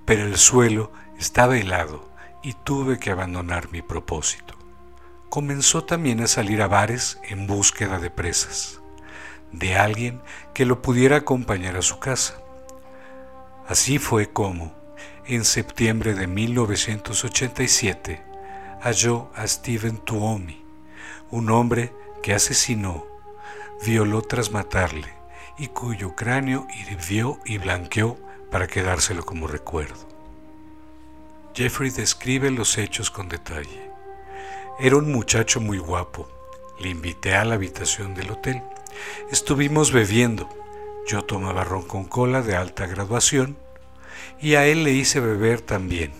pero 0.06 0.26
el 0.26 0.38
suelo 0.38 0.92
estaba 1.18 1.58
helado 1.58 2.10
y 2.44 2.54
tuve 2.54 3.00
que 3.00 3.12
abandonar 3.12 3.72
mi 3.72 3.82
propósito 3.82 4.58
comenzó 5.30 5.84
también 5.84 6.22
a 6.22 6.28
salir 6.28 6.62
a 6.62 6.68
bares 6.68 7.20
en 7.24 7.48
búsqueda 7.48 8.00
de 8.00 8.10
presas, 8.10 8.82
de 9.52 9.76
alguien 9.76 10.22
que 10.54 10.66
lo 10.66 10.82
pudiera 10.82 11.18
acompañar 11.18 11.76
a 11.76 11.82
su 11.82 12.00
casa. 12.00 12.40
Así 13.68 14.00
fue 14.00 14.30
como, 14.32 14.74
en 15.26 15.44
septiembre 15.44 16.14
de 16.14 16.28
1987, 16.28 18.22
halló 18.82 19.30
a 19.36 19.48
Steven 19.48 19.98
Tuomi, 19.98 20.62
un 21.32 21.50
hombre 21.50 21.94
que 22.24 22.34
asesinó, 22.34 23.06
violó 23.86 24.22
tras 24.22 24.52
matarle 24.52 25.14
y 25.58 25.68
cuyo 25.68 26.16
cráneo 26.16 26.68
hirvió 26.74 27.40
y 27.46 27.58
blanqueó 27.58 28.18
para 28.52 28.68
quedárselo 28.68 29.26
como 29.26 29.48
recuerdo. 29.48 30.08
Jeffrey 31.54 31.90
describe 31.90 32.52
los 32.52 32.78
hechos 32.78 33.10
con 33.10 33.30
detalle. 33.30 33.92
Era 34.80 34.98
un 34.98 35.12
muchacho 35.12 35.60
muy 35.60 35.80
guapo. 35.80 36.30
Le 36.80 36.90
invité 36.90 37.34
a 37.34 37.44
la 37.46 37.56
habitación 37.56 38.14
del 38.14 38.30
hotel. 38.30 38.62
Estuvimos 39.32 39.92
bebiendo. 39.92 40.48
Yo 41.08 41.24
tomaba 41.24 41.64
ron 41.64 41.82
con 41.82 42.06
cola 42.06 42.44
de 42.44 42.56
alta 42.56 42.86
graduación 42.86 43.58
y 44.40 44.56
a 44.56 44.66
él 44.66 44.84
le 44.84 44.92
hice 44.92 45.20
beber 45.20 45.62
también 45.62 46.12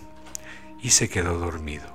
y 0.80 0.90
se 0.90 1.08
quedó 1.08 1.38
dormido. 1.38 1.86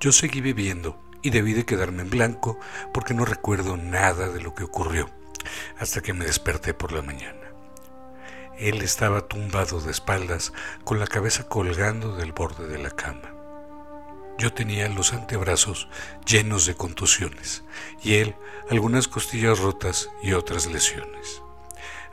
Yo 0.00 0.12
seguí 0.12 0.40
bebiendo 0.40 0.98
y 1.22 1.30
debí 1.30 1.52
de 1.52 1.64
quedarme 1.64 2.02
en 2.02 2.10
blanco 2.10 2.58
porque 2.94 3.14
no 3.14 3.24
recuerdo 3.24 3.76
nada 3.76 4.28
de 4.28 4.40
lo 4.40 4.54
que 4.54 4.64
ocurrió 4.64 5.10
hasta 5.78 6.00
que 6.00 6.12
me 6.12 6.24
desperté 6.24 6.74
por 6.74 6.92
la 6.92 7.02
mañana. 7.02 7.38
Él 8.58 8.82
estaba 8.82 9.28
tumbado 9.28 9.80
de 9.80 9.90
espaldas 9.90 10.52
con 10.84 10.98
la 10.98 11.06
cabeza 11.06 11.44
colgando 11.44 12.16
del 12.16 12.32
borde 12.32 12.66
de 12.66 12.78
la 12.78 12.90
cama. 12.90 13.34
Yo 14.36 14.52
tenía 14.52 14.88
los 14.88 15.12
antebrazos 15.12 15.88
llenos 16.26 16.66
de 16.66 16.74
contusiones 16.74 17.64
y 18.02 18.14
él 18.14 18.36
algunas 18.70 19.08
costillas 19.08 19.58
rotas 19.58 20.10
y 20.22 20.32
otras 20.32 20.66
lesiones. 20.66 21.42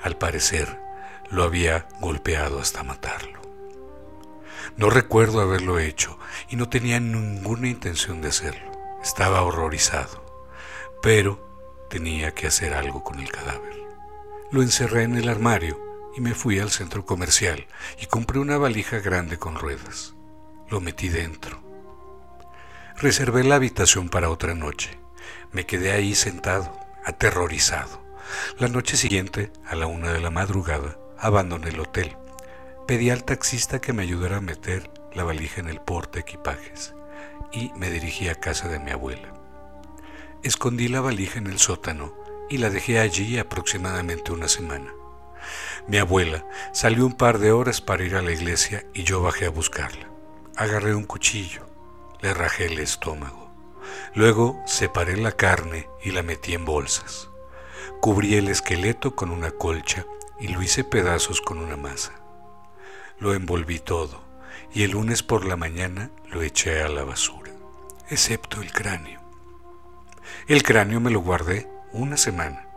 Al 0.02 0.18
parecer, 0.18 0.80
lo 1.30 1.44
había 1.44 1.88
golpeado 2.00 2.60
hasta 2.60 2.84
matarlo. 2.84 3.42
No 4.78 4.90
recuerdo 4.90 5.42
haberlo 5.42 5.80
hecho 5.80 6.18
y 6.50 6.56
no 6.56 6.70
tenía 6.70 7.00
ninguna 7.00 7.68
intención 7.68 8.22
de 8.22 8.30
hacerlo. 8.30 8.72
Estaba 9.02 9.42
horrorizado, 9.42 10.26
pero 11.02 11.88
tenía 11.90 12.34
que 12.34 12.48
hacer 12.48 12.74
algo 12.74 13.04
con 13.04 13.20
el 13.20 13.32
cadáver. 13.32 13.76
Lo 14.52 14.62
encerré 14.62 15.04
en 15.04 15.16
el 15.16 15.30
armario 15.30 15.80
y 16.16 16.22
me 16.22 16.34
fui 16.34 16.60
al 16.60 16.72
centro 16.72 17.06
comercial 17.06 17.68
y 18.02 18.08
compré 18.08 18.40
una 18.40 18.58
valija 18.58 19.00
grande 19.00 19.38
con 19.38 19.56
ruedas. 19.56 20.16
Lo 20.70 20.82
metí 20.82 21.10
dentro 21.10 21.66
Reservé 22.98 23.44
la 23.44 23.56
habitación 23.56 24.08
para 24.08 24.30
otra 24.30 24.56
noche. 24.56 24.98
Me 25.52 25.66
quedé 25.66 25.92
ahí 25.92 26.16
sentado, 26.16 26.80
aterrorizado. 27.04 28.02
La 28.58 28.70
noche 28.70 28.96
siguiente, 28.96 29.52
a 29.68 29.76
la 29.76 29.86
una 29.86 30.14
de 30.14 30.22
la 30.22 30.32
madrugada, 30.32 30.98
abandoné 31.18 31.70
el 31.70 31.80
hotel. 31.80 32.16
Pedí 32.88 33.10
al 33.10 33.24
taxista 33.24 33.80
que 33.80 33.94
me 33.94 34.04
ayudara 34.04 34.38
a 34.38 34.42
meter 34.42 34.90
la 35.14 35.24
valija 35.24 35.62
en 35.62 35.70
el 35.70 35.80
porte 35.80 36.20
equipajes 36.20 36.94
y 37.52 37.72
me 37.76 37.90
dirigí 37.90 38.28
a 38.28 38.36
casa 38.36 38.68
de 38.68 38.80
mi 38.80 38.92
abuela. 38.92 39.34
Escondí 40.44 40.88
la 40.88 41.02
valija 41.02 41.40
en 41.40 41.48
el 41.48 41.58
sótano 41.58 42.14
y 42.50 42.58
la 42.58 42.70
dejé 42.70 43.00
allí 43.00 43.40
aproximadamente 43.40 44.32
una 44.32 44.48
semana. 44.48 44.94
Mi 45.88 45.98
abuela 45.98 46.46
salió 46.74 47.06
un 47.06 47.14
par 47.14 47.40
de 47.40 47.52
horas 47.52 47.82
para 47.82 48.04
ir 48.04 48.16
a 48.16 48.22
la 48.22 48.32
iglesia 48.32 48.86
y 48.94 49.04
yo 49.04 49.22
bajé 49.22 49.46
a 49.46 49.52
buscarla. 49.52 50.08
Agarré 50.56 50.96
un 50.96 51.06
cuchillo, 51.06 51.66
le 52.22 52.34
rajé 52.34 52.66
el 52.66 52.80
estómago. 52.80 53.52
Luego 54.14 54.62
separé 54.66 55.18
la 55.18 55.32
carne 55.32 55.88
y 56.04 56.12
la 56.12 56.24
metí 56.24 56.54
en 56.54 56.66
bolsas. 56.66 57.30
Cubrí 58.02 58.36
el 58.36 58.48
esqueleto 58.48 59.16
con 59.16 59.32
una 59.32 59.52
colcha 59.52 60.06
y 60.40 60.48
lo 60.50 60.62
hice 60.62 60.84
pedazos 60.84 61.42
con 61.42 61.58
una 61.58 61.78
masa. 61.78 62.14
Lo 63.20 63.34
envolví 63.34 63.80
todo 63.80 64.24
y 64.74 64.84
el 64.84 64.92
lunes 64.92 65.24
por 65.24 65.46
la 65.46 65.56
mañana 65.56 66.12
lo 66.30 66.42
eché 66.42 66.82
a 66.82 66.90
la 66.90 67.04
basura, 67.04 67.52
excepto 68.10 68.62
el 68.62 68.72
cráneo. 68.72 69.22
El 70.48 70.64
cráneo 70.64 71.00
me 71.00 71.12
lo 71.12 71.22
guardé 71.22 71.70
una 71.94 72.18
semana. 72.18 72.68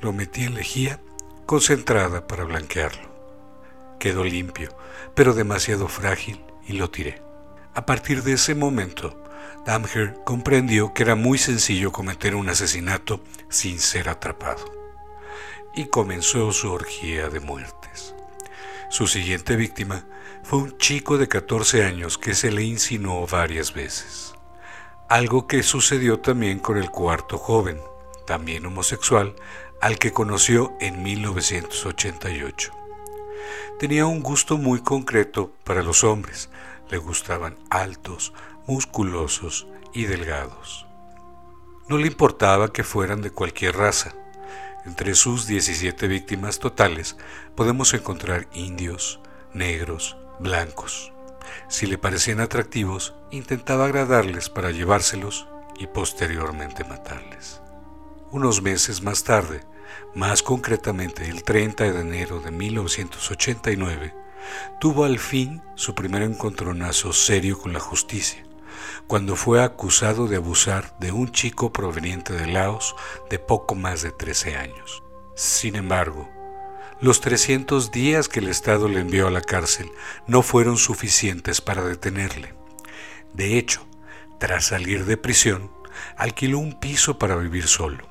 Lo 0.00 0.12
metí 0.12 0.44
en 0.44 0.54
lejía 0.54 1.00
concentrada 1.44 2.26
para 2.26 2.44
blanquearlo. 2.44 3.10
Quedó 3.98 4.24
limpio, 4.24 4.74
pero 5.14 5.34
demasiado 5.34 5.88
frágil 5.88 6.42
y 6.66 6.72
lo 6.74 6.90
tiré. 6.90 7.20
A 7.74 7.84
partir 7.84 8.22
de 8.22 8.32
ese 8.32 8.54
momento, 8.54 9.22
Damher 9.66 10.16
comprendió 10.24 10.94
que 10.94 11.02
era 11.02 11.16
muy 11.16 11.36
sencillo 11.36 11.92
cometer 11.92 12.34
un 12.34 12.48
asesinato 12.48 13.22
sin 13.50 13.78
ser 13.78 14.08
atrapado 14.08 14.79
y 15.74 15.86
comenzó 15.86 16.52
su 16.52 16.72
orgía 16.72 17.28
de 17.28 17.40
muertes. 17.40 18.14
Su 18.90 19.06
siguiente 19.06 19.56
víctima 19.56 20.04
fue 20.42 20.58
un 20.58 20.78
chico 20.78 21.18
de 21.18 21.28
14 21.28 21.84
años 21.84 22.18
que 22.18 22.34
se 22.34 22.50
le 22.50 22.62
insinuó 22.62 23.26
varias 23.26 23.72
veces, 23.72 24.34
algo 25.08 25.46
que 25.46 25.62
sucedió 25.62 26.20
también 26.20 26.58
con 26.58 26.76
el 26.76 26.90
cuarto 26.90 27.38
joven, 27.38 27.80
también 28.26 28.66
homosexual, 28.66 29.34
al 29.80 29.98
que 29.98 30.12
conoció 30.12 30.72
en 30.80 31.02
1988. 31.02 32.72
Tenía 33.78 34.06
un 34.06 34.22
gusto 34.22 34.58
muy 34.58 34.80
concreto 34.82 35.52
para 35.64 35.82
los 35.82 36.04
hombres, 36.04 36.50
le 36.90 36.98
gustaban 36.98 37.56
altos, 37.70 38.32
musculosos 38.66 39.66
y 39.94 40.04
delgados. 40.04 40.86
No 41.88 41.96
le 41.96 42.06
importaba 42.06 42.72
que 42.72 42.84
fueran 42.84 43.22
de 43.22 43.30
cualquier 43.30 43.76
raza. 43.76 44.14
Entre 44.86 45.14
sus 45.14 45.46
17 45.46 46.08
víctimas 46.08 46.58
totales 46.58 47.16
podemos 47.54 47.92
encontrar 47.92 48.48
indios, 48.52 49.20
negros, 49.52 50.16
blancos. 50.38 51.12
Si 51.68 51.86
le 51.86 51.98
parecían 51.98 52.40
atractivos, 52.40 53.14
intentaba 53.30 53.84
agradarles 53.84 54.48
para 54.48 54.70
llevárselos 54.70 55.46
y 55.78 55.86
posteriormente 55.86 56.84
matarles. 56.84 57.60
Unos 58.30 58.62
meses 58.62 59.02
más 59.02 59.24
tarde, 59.24 59.62
más 60.14 60.42
concretamente 60.42 61.28
el 61.28 61.42
30 61.42 61.92
de 61.92 62.00
enero 62.00 62.40
de 62.40 62.50
1989, 62.50 64.14
tuvo 64.80 65.04
al 65.04 65.18
fin 65.18 65.62
su 65.74 65.94
primer 65.94 66.22
encontronazo 66.22 67.12
serio 67.12 67.58
con 67.58 67.72
la 67.72 67.80
justicia, 67.80 68.42
cuando 69.06 69.36
fue 69.36 69.62
acusado 69.62 70.26
de 70.26 70.36
abusar 70.36 70.96
de 70.98 71.12
un 71.12 71.32
chico 71.32 71.72
proveniente 71.72 72.32
de 72.32 72.46
Laos 72.46 72.94
de 73.28 73.38
poco 73.38 73.74
más 73.74 74.02
de 74.02 74.12
13 74.12 74.56
años. 74.56 75.02
Sin 75.34 75.76
embargo, 75.76 76.28
los 77.00 77.20
300 77.20 77.90
días 77.90 78.28
que 78.28 78.40
el 78.40 78.48
Estado 78.48 78.88
le 78.88 79.00
envió 79.00 79.26
a 79.26 79.30
la 79.30 79.40
cárcel 79.40 79.90
no 80.26 80.42
fueron 80.42 80.76
suficientes 80.76 81.60
para 81.60 81.82
detenerle. 81.82 82.54
De 83.32 83.56
hecho, 83.56 83.86
tras 84.38 84.66
salir 84.66 85.06
de 85.06 85.16
prisión, 85.16 85.70
alquiló 86.16 86.58
un 86.58 86.78
piso 86.78 87.18
para 87.18 87.36
vivir 87.36 87.68
solo. 87.68 88.06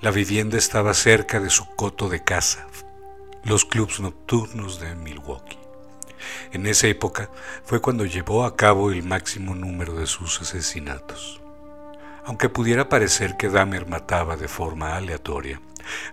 La 0.00 0.10
vivienda 0.10 0.58
estaba 0.58 0.92
cerca 0.92 1.40
de 1.40 1.48
su 1.48 1.66
coto 1.74 2.08
de 2.08 2.22
casa, 2.22 2.66
los 3.44 3.64
clubs 3.64 4.00
nocturnos 4.00 4.78
de 4.78 4.94
Milwaukee. 4.94 5.65
En 6.52 6.66
esa 6.66 6.86
época 6.86 7.30
fue 7.64 7.80
cuando 7.80 8.04
llevó 8.04 8.44
a 8.44 8.56
cabo 8.56 8.90
el 8.90 9.02
máximo 9.02 9.54
número 9.54 9.94
de 9.94 10.06
sus 10.06 10.40
asesinatos. 10.40 11.40
Aunque 12.24 12.48
pudiera 12.48 12.88
parecer 12.88 13.36
que 13.36 13.48
Dahmer 13.48 13.86
mataba 13.86 14.36
de 14.36 14.48
forma 14.48 14.96
aleatoria, 14.96 15.60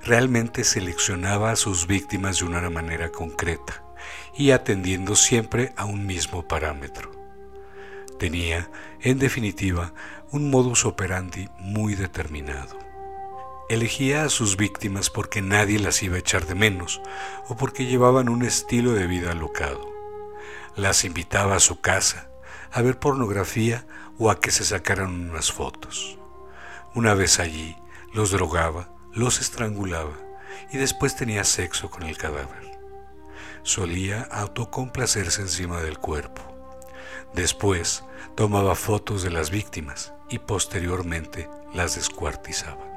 realmente 0.03 0.63
seleccionaba 0.63 1.51
a 1.51 1.55
sus 1.55 1.87
víctimas 1.87 2.39
de 2.39 2.45
una 2.45 2.69
manera 2.69 3.09
concreta 3.09 3.83
y 4.35 4.51
atendiendo 4.51 5.15
siempre 5.15 5.73
a 5.75 5.85
un 5.85 6.05
mismo 6.05 6.47
parámetro. 6.47 7.11
Tenía, 8.19 8.69
en 9.01 9.19
definitiva, 9.19 9.93
un 10.31 10.49
modus 10.49 10.85
operandi 10.85 11.49
muy 11.59 11.95
determinado. 11.95 12.77
Elegía 13.69 14.23
a 14.23 14.29
sus 14.29 14.57
víctimas 14.57 15.09
porque 15.09 15.41
nadie 15.41 15.79
las 15.79 16.03
iba 16.03 16.15
a 16.15 16.19
echar 16.19 16.45
de 16.45 16.55
menos 16.55 17.01
o 17.47 17.55
porque 17.55 17.85
llevaban 17.85 18.29
un 18.29 18.43
estilo 18.43 18.93
de 18.93 19.07
vida 19.07 19.31
alocado. 19.31 19.92
Las 20.75 21.05
invitaba 21.05 21.55
a 21.55 21.59
su 21.59 21.81
casa 21.81 22.29
a 22.71 22.81
ver 22.81 22.97
pornografía 22.97 23.85
o 24.17 24.31
a 24.31 24.39
que 24.39 24.49
se 24.49 24.65
sacaran 24.65 25.29
unas 25.29 25.51
fotos. 25.51 26.17
Una 26.95 27.13
vez 27.13 27.39
allí, 27.39 27.77
los 28.13 28.31
drogaba, 28.31 28.89
los 29.11 29.39
estrangulaba 29.39 30.17
y 30.71 30.77
después 30.77 31.15
tenía 31.15 31.43
sexo 31.43 31.91
con 31.91 32.03
el 32.03 32.17
cadáver. 32.17 32.71
Solía 33.61 34.23
autocomplacerse 34.31 35.41
encima 35.41 35.79
del 35.81 35.99
cuerpo. 35.99 36.41
Después 37.33 38.03
tomaba 38.35 38.73
fotos 38.75 39.21
de 39.21 39.29
las 39.29 39.51
víctimas 39.51 40.13
y 40.29 40.39
posteriormente 40.39 41.49
las 41.73 41.95
descuartizaba. 41.95 42.92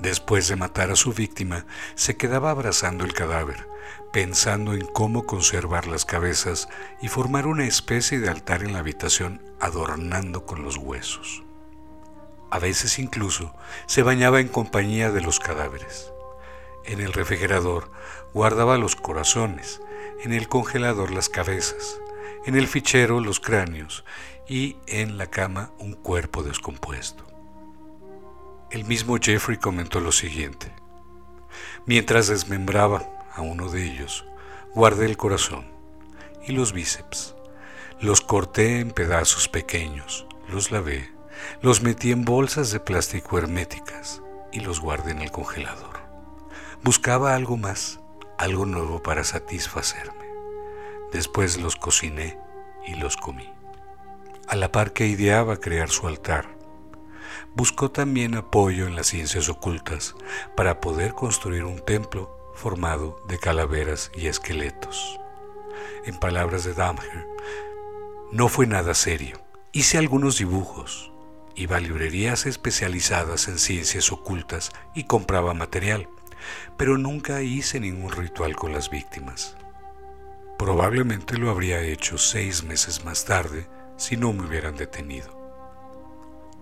Después 0.00 0.48
de 0.48 0.56
matar 0.56 0.90
a 0.90 0.96
su 0.96 1.12
víctima, 1.12 1.66
se 1.94 2.16
quedaba 2.16 2.50
abrazando 2.50 3.04
el 3.04 3.14
cadáver, 3.14 3.68
pensando 4.12 4.74
en 4.74 4.84
cómo 4.86 5.26
conservar 5.26 5.86
las 5.86 6.04
cabezas 6.04 6.68
y 7.00 7.08
formar 7.08 7.46
una 7.46 7.66
especie 7.66 8.18
de 8.18 8.28
altar 8.28 8.62
en 8.62 8.72
la 8.72 8.80
habitación 8.80 9.42
adornando 9.60 10.44
con 10.44 10.62
los 10.62 10.76
huesos. 10.76 11.44
A 12.50 12.58
veces 12.58 12.98
incluso 12.98 13.54
se 13.86 14.02
bañaba 14.02 14.40
en 14.40 14.48
compañía 14.48 15.10
de 15.10 15.22
los 15.22 15.40
cadáveres. 15.40 16.12
En 16.84 17.00
el 17.00 17.12
refrigerador 17.12 17.90
guardaba 18.34 18.76
los 18.76 18.96
corazones, 18.96 19.80
en 20.22 20.32
el 20.32 20.48
congelador 20.48 21.12
las 21.12 21.28
cabezas, 21.28 21.98
en 22.44 22.56
el 22.56 22.66
fichero 22.66 23.20
los 23.20 23.40
cráneos 23.40 24.04
y 24.46 24.76
en 24.86 25.16
la 25.16 25.28
cama 25.28 25.70
un 25.78 25.94
cuerpo 25.94 26.42
descompuesto. 26.42 27.31
El 28.72 28.86
mismo 28.86 29.18
Jeffrey 29.20 29.58
comentó 29.58 30.00
lo 30.00 30.12
siguiente. 30.12 30.72
Mientras 31.84 32.28
desmembraba 32.28 33.06
a 33.34 33.42
uno 33.42 33.68
de 33.68 33.84
ellos, 33.84 34.24
guardé 34.74 35.04
el 35.04 35.18
corazón 35.18 35.66
y 36.46 36.52
los 36.52 36.72
bíceps. 36.72 37.34
Los 38.00 38.22
corté 38.22 38.80
en 38.80 38.90
pedazos 38.90 39.46
pequeños, 39.46 40.26
los 40.48 40.70
lavé, 40.70 41.12
los 41.60 41.82
metí 41.82 42.12
en 42.12 42.24
bolsas 42.24 42.70
de 42.72 42.80
plástico 42.80 43.36
herméticas 43.36 44.22
y 44.52 44.60
los 44.60 44.80
guardé 44.80 45.10
en 45.10 45.20
el 45.20 45.30
congelador. 45.30 46.00
Buscaba 46.82 47.34
algo 47.34 47.58
más, 47.58 48.00
algo 48.38 48.64
nuevo 48.64 49.02
para 49.02 49.22
satisfacerme. 49.22 50.24
Después 51.12 51.60
los 51.60 51.76
cociné 51.76 52.38
y 52.86 52.94
los 52.94 53.18
comí. 53.18 53.52
A 54.48 54.56
la 54.56 54.72
par 54.72 54.94
que 54.94 55.08
ideaba 55.08 55.58
crear 55.58 55.90
su 55.90 56.08
altar, 56.08 56.61
buscó 57.54 57.90
también 57.90 58.34
apoyo 58.34 58.86
en 58.86 58.96
las 58.96 59.08
ciencias 59.08 59.48
ocultas 59.48 60.14
para 60.56 60.80
poder 60.80 61.14
construir 61.14 61.64
un 61.64 61.80
templo 61.80 62.52
formado 62.54 63.20
de 63.28 63.38
calaveras 63.38 64.10
y 64.16 64.26
esqueletos. 64.26 65.18
En 66.04 66.18
palabras 66.18 66.64
de 66.64 66.74
Damher, 66.74 67.26
no 68.30 68.48
fue 68.48 68.66
nada 68.66 68.94
serio. 68.94 69.40
Hice 69.72 69.98
algunos 69.98 70.38
dibujos, 70.38 71.12
iba 71.54 71.76
a 71.76 71.80
librerías 71.80 72.46
especializadas 72.46 73.48
en 73.48 73.58
ciencias 73.58 74.12
ocultas 74.12 74.72
y 74.94 75.04
compraba 75.04 75.54
material, 75.54 76.08
pero 76.76 76.98
nunca 76.98 77.42
hice 77.42 77.80
ningún 77.80 78.12
ritual 78.12 78.56
con 78.56 78.72
las 78.72 78.90
víctimas. 78.90 79.56
Probablemente 80.58 81.38
lo 81.38 81.50
habría 81.50 81.80
hecho 81.80 82.18
seis 82.18 82.62
meses 82.62 83.04
más 83.04 83.24
tarde 83.24 83.68
si 83.96 84.16
no 84.16 84.32
me 84.32 84.46
hubieran 84.46 84.76
detenido. 84.76 85.41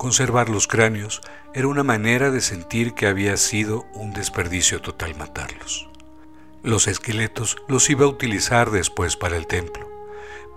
Conservar 0.01 0.49
los 0.49 0.67
cráneos 0.67 1.21
era 1.53 1.69
una 1.69 1.83
manera 1.83 2.31
de 2.31 2.41
sentir 2.41 2.95
que 2.95 3.07
había 3.07 3.37
sido 3.37 3.85
un 3.93 4.15
desperdicio 4.15 4.81
total 4.81 5.15
matarlos. 5.15 5.91
Los 6.63 6.87
esqueletos 6.87 7.59
los 7.69 7.91
iba 7.91 8.07
a 8.07 8.09
utilizar 8.09 8.71
después 8.71 9.19
para 9.19 9.37
el 9.37 9.47
templo, 9.47 9.87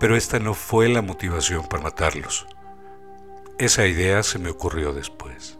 pero 0.00 0.16
esta 0.16 0.38
no 0.38 0.54
fue 0.54 0.88
la 0.88 1.02
motivación 1.02 1.68
para 1.68 1.82
matarlos. 1.82 2.46
Esa 3.58 3.86
idea 3.86 4.22
se 4.22 4.38
me 4.38 4.48
ocurrió 4.48 4.94
después. 4.94 5.58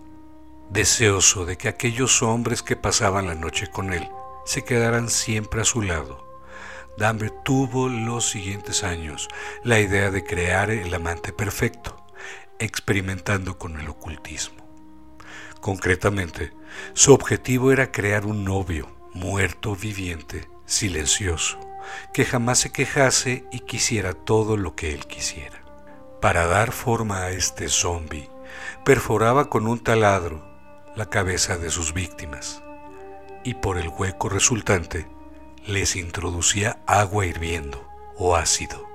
Deseoso 0.71 1.45
de 1.45 1.59
que 1.59 1.69
aquellos 1.69 2.23
hombres 2.23 2.63
que 2.63 2.77
pasaban 2.77 3.27
la 3.27 3.35
noche 3.35 3.67
con 3.67 3.93
él 3.93 4.09
se 4.47 4.65
quedaran 4.65 5.11
siempre 5.11 5.61
a 5.61 5.67
su 5.67 5.83
lado, 5.83 6.27
Damber 6.97 7.33
tuvo 7.45 7.91
los 7.91 8.31
siguientes 8.31 8.83
años 8.83 9.29
la 9.63 9.79
idea 9.79 10.11
de 10.11 10.25
crear 10.25 10.71
el 10.71 10.95
amante 10.95 11.35
perfecto 11.35 12.03
experimentando 12.59 13.59
con 13.59 13.81
el 13.81 13.89
ocultismo. 13.89 14.65
Concretamente, 15.61 16.53
su 16.93 17.13
objetivo 17.13 17.73
era 17.73 17.91
crear 17.91 18.27
un 18.27 18.45
novio, 18.45 18.95
muerto 19.13 19.75
viviente, 19.77 20.49
silencioso, 20.67 21.59
que 22.13 22.25
jamás 22.25 22.59
se 22.59 22.73
quejase 22.73 23.45
y 23.51 23.61
quisiera 23.61 24.15
todo 24.15 24.57
lo 24.57 24.75
que 24.75 24.93
él 24.93 25.07
quisiera. 25.07 25.63
Para 26.21 26.47
dar 26.47 26.73
forma 26.73 27.25
a 27.25 27.31
este 27.31 27.69
zombi, 27.69 28.29
perforaba 28.85 29.49
con 29.49 29.67
un 29.67 29.79
taladro 29.79 30.45
la 30.97 31.11
cabeza 31.11 31.59
de 31.59 31.71
sus 31.71 31.93
víctimas 31.93 32.63
y 33.43 33.55
por 33.55 33.79
el 33.79 33.89
hueco 33.89 34.29
resultante 34.29 35.07
les 35.67 35.97
introducía 35.97 36.83
agua 36.87 37.27
hirviendo 37.27 37.87
o 38.17 38.37
ácido. 38.37 38.94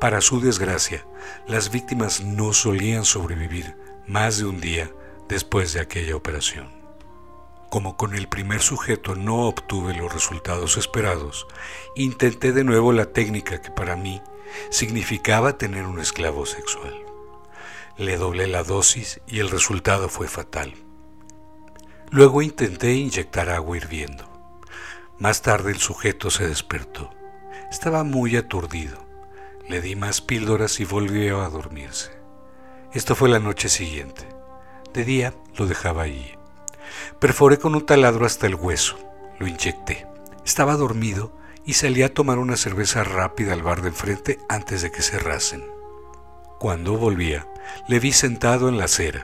Para 0.00 0.20
su 0.20 0.40
desgracia, 0.40 1.06
las 1.46 1.70
víctimas 1.70 2.22
no 2.22 2.52
solían 2.52 3.04
sobrevivir 3.04 3.76
más 4.06 4.38
de 4.38 4.46
un 4.46 4.60
día 4.60 4.90
después 5.28 5.72
de 5.74 5.80
aquella 5.80 6.16
operación. 6.16 6.80
Como 7.68 7.96
con 7.96 8.16
el 8.16 8.26
primer 8.26 8.62
sujeto 8.62 9.14
no 9.14 9.46
obtuve 9.46 9.94
los 9.94 10.12
resultados 10.12 10.76
esperados, 10.76 11.46
intenté 11.94 12.52
de 12.52 12.64
nuevo 12.64 12.92
la 12.92 13.12
técnica 13.12 13.60
que 13.60 13.70
para 13.70 13.94
mí 13.94 14.22
significaba 14.70 15.58
tener 15.58 15.84
un 15.84 16.00
esclavo 16.00 16.46
sexual. 16.46 16.94
Le 17.96 18.16
doblé 18.16 18.46
la 18.46 18.64
dosis 18.64 19.20
y 19.26 19.40
el 19.40 19.50
resultado 19.50 20.08
fue 20.08 20.26
fatal. 20.26 20.74
Luego 22.10 22.42
intenté 22.42 22.94
inyectar 22.94 23.50
agua 23.50 23.76
hirviendo. 23.76 24.24
Más 25.18 25.42
tarde 25.42 25.70
el 25.70 25.78
sujeto 25.78 26.30
se 26.30 26.48
despertó. 26.48 27.10
Estaba 27.70 28.02
muy 28.02 28.36
aturdido 28.36 29.09
le 29.70 29.80
di 29.80 29.94
más 29.94 30.20
píldoras 30.20 30.80
y 30.80 30.84
volvió 30.84 31.42
a 31.42 31.48
dormirse. 31.48 32.10
Esto 32.92 33.14
fue 33.14 33.28
la 33.28 33.38
noche 33.38 33.68
siguiente. 33.68 34.26
De 34.92 35.04
día 35.04 35.32
lo 35.54 35.68
dejaba 35.68 36.02
allí. 36.02 36.34
Perforé 37.20 37.60
con 37.60 37.76
un 37.76 37.86
taladro 37.86 38.26
hasta 38.26 38.48
el 38.48 38.56
hueso. 38.56 38.98
Lo 39.38 39.46
inyecté. 39.46 40.08
Estaba 40.44 40.74
dormido 40.74 41.32
y 41.64 41.74
salí 41.74 42.02
a 42.02 42.12
tomar 42.12 42.40
una 42.40 42.56
cerveza 42.56 43.04
rápida 43.04 43.52
al 43.52 43.62
bar 43.62 43.80
de 43.80 43.90
enfrente 43.90 44.38
antes 44.48 44.82
de 44.82 44.90
que 44.90 45.02
cerrasen. 45.02 45.64
Cuando 46.58 46.96
volvía, 46.96 47.46
le 47.86 48.00
vi 48.00 48.12
sentado 48.12 48.68
en 48.68 48.76
la 48.76 48.86
acera 48.86 49.22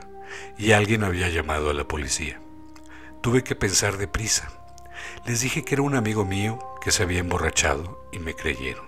y 0.57 0.71
alguien 0.71 1.03
había 1.03 1.27
llamado 1.27 1.71
a 1.71 1.73
la 1.73 1.89
policía. 1.89 2.39
Tuve 3.19 3.43
que 3.43 3.55
pensar 3.55 3.97
deprisa. 3.97 4.47
Les 5.25 5.41
dije 5.41 5.65
que 5.65 5.75
era 5.75 5.81
un 5.81 5.95
amigo 5.95 6.23
mío 6.23 6.57
que 6.79 6.93
se 6.93 7.03
había 7.03 7.19
emborrachado 7.19 7.99
y 8.13 8.19
me 8.19 8.33
creyeron 8.33 8.86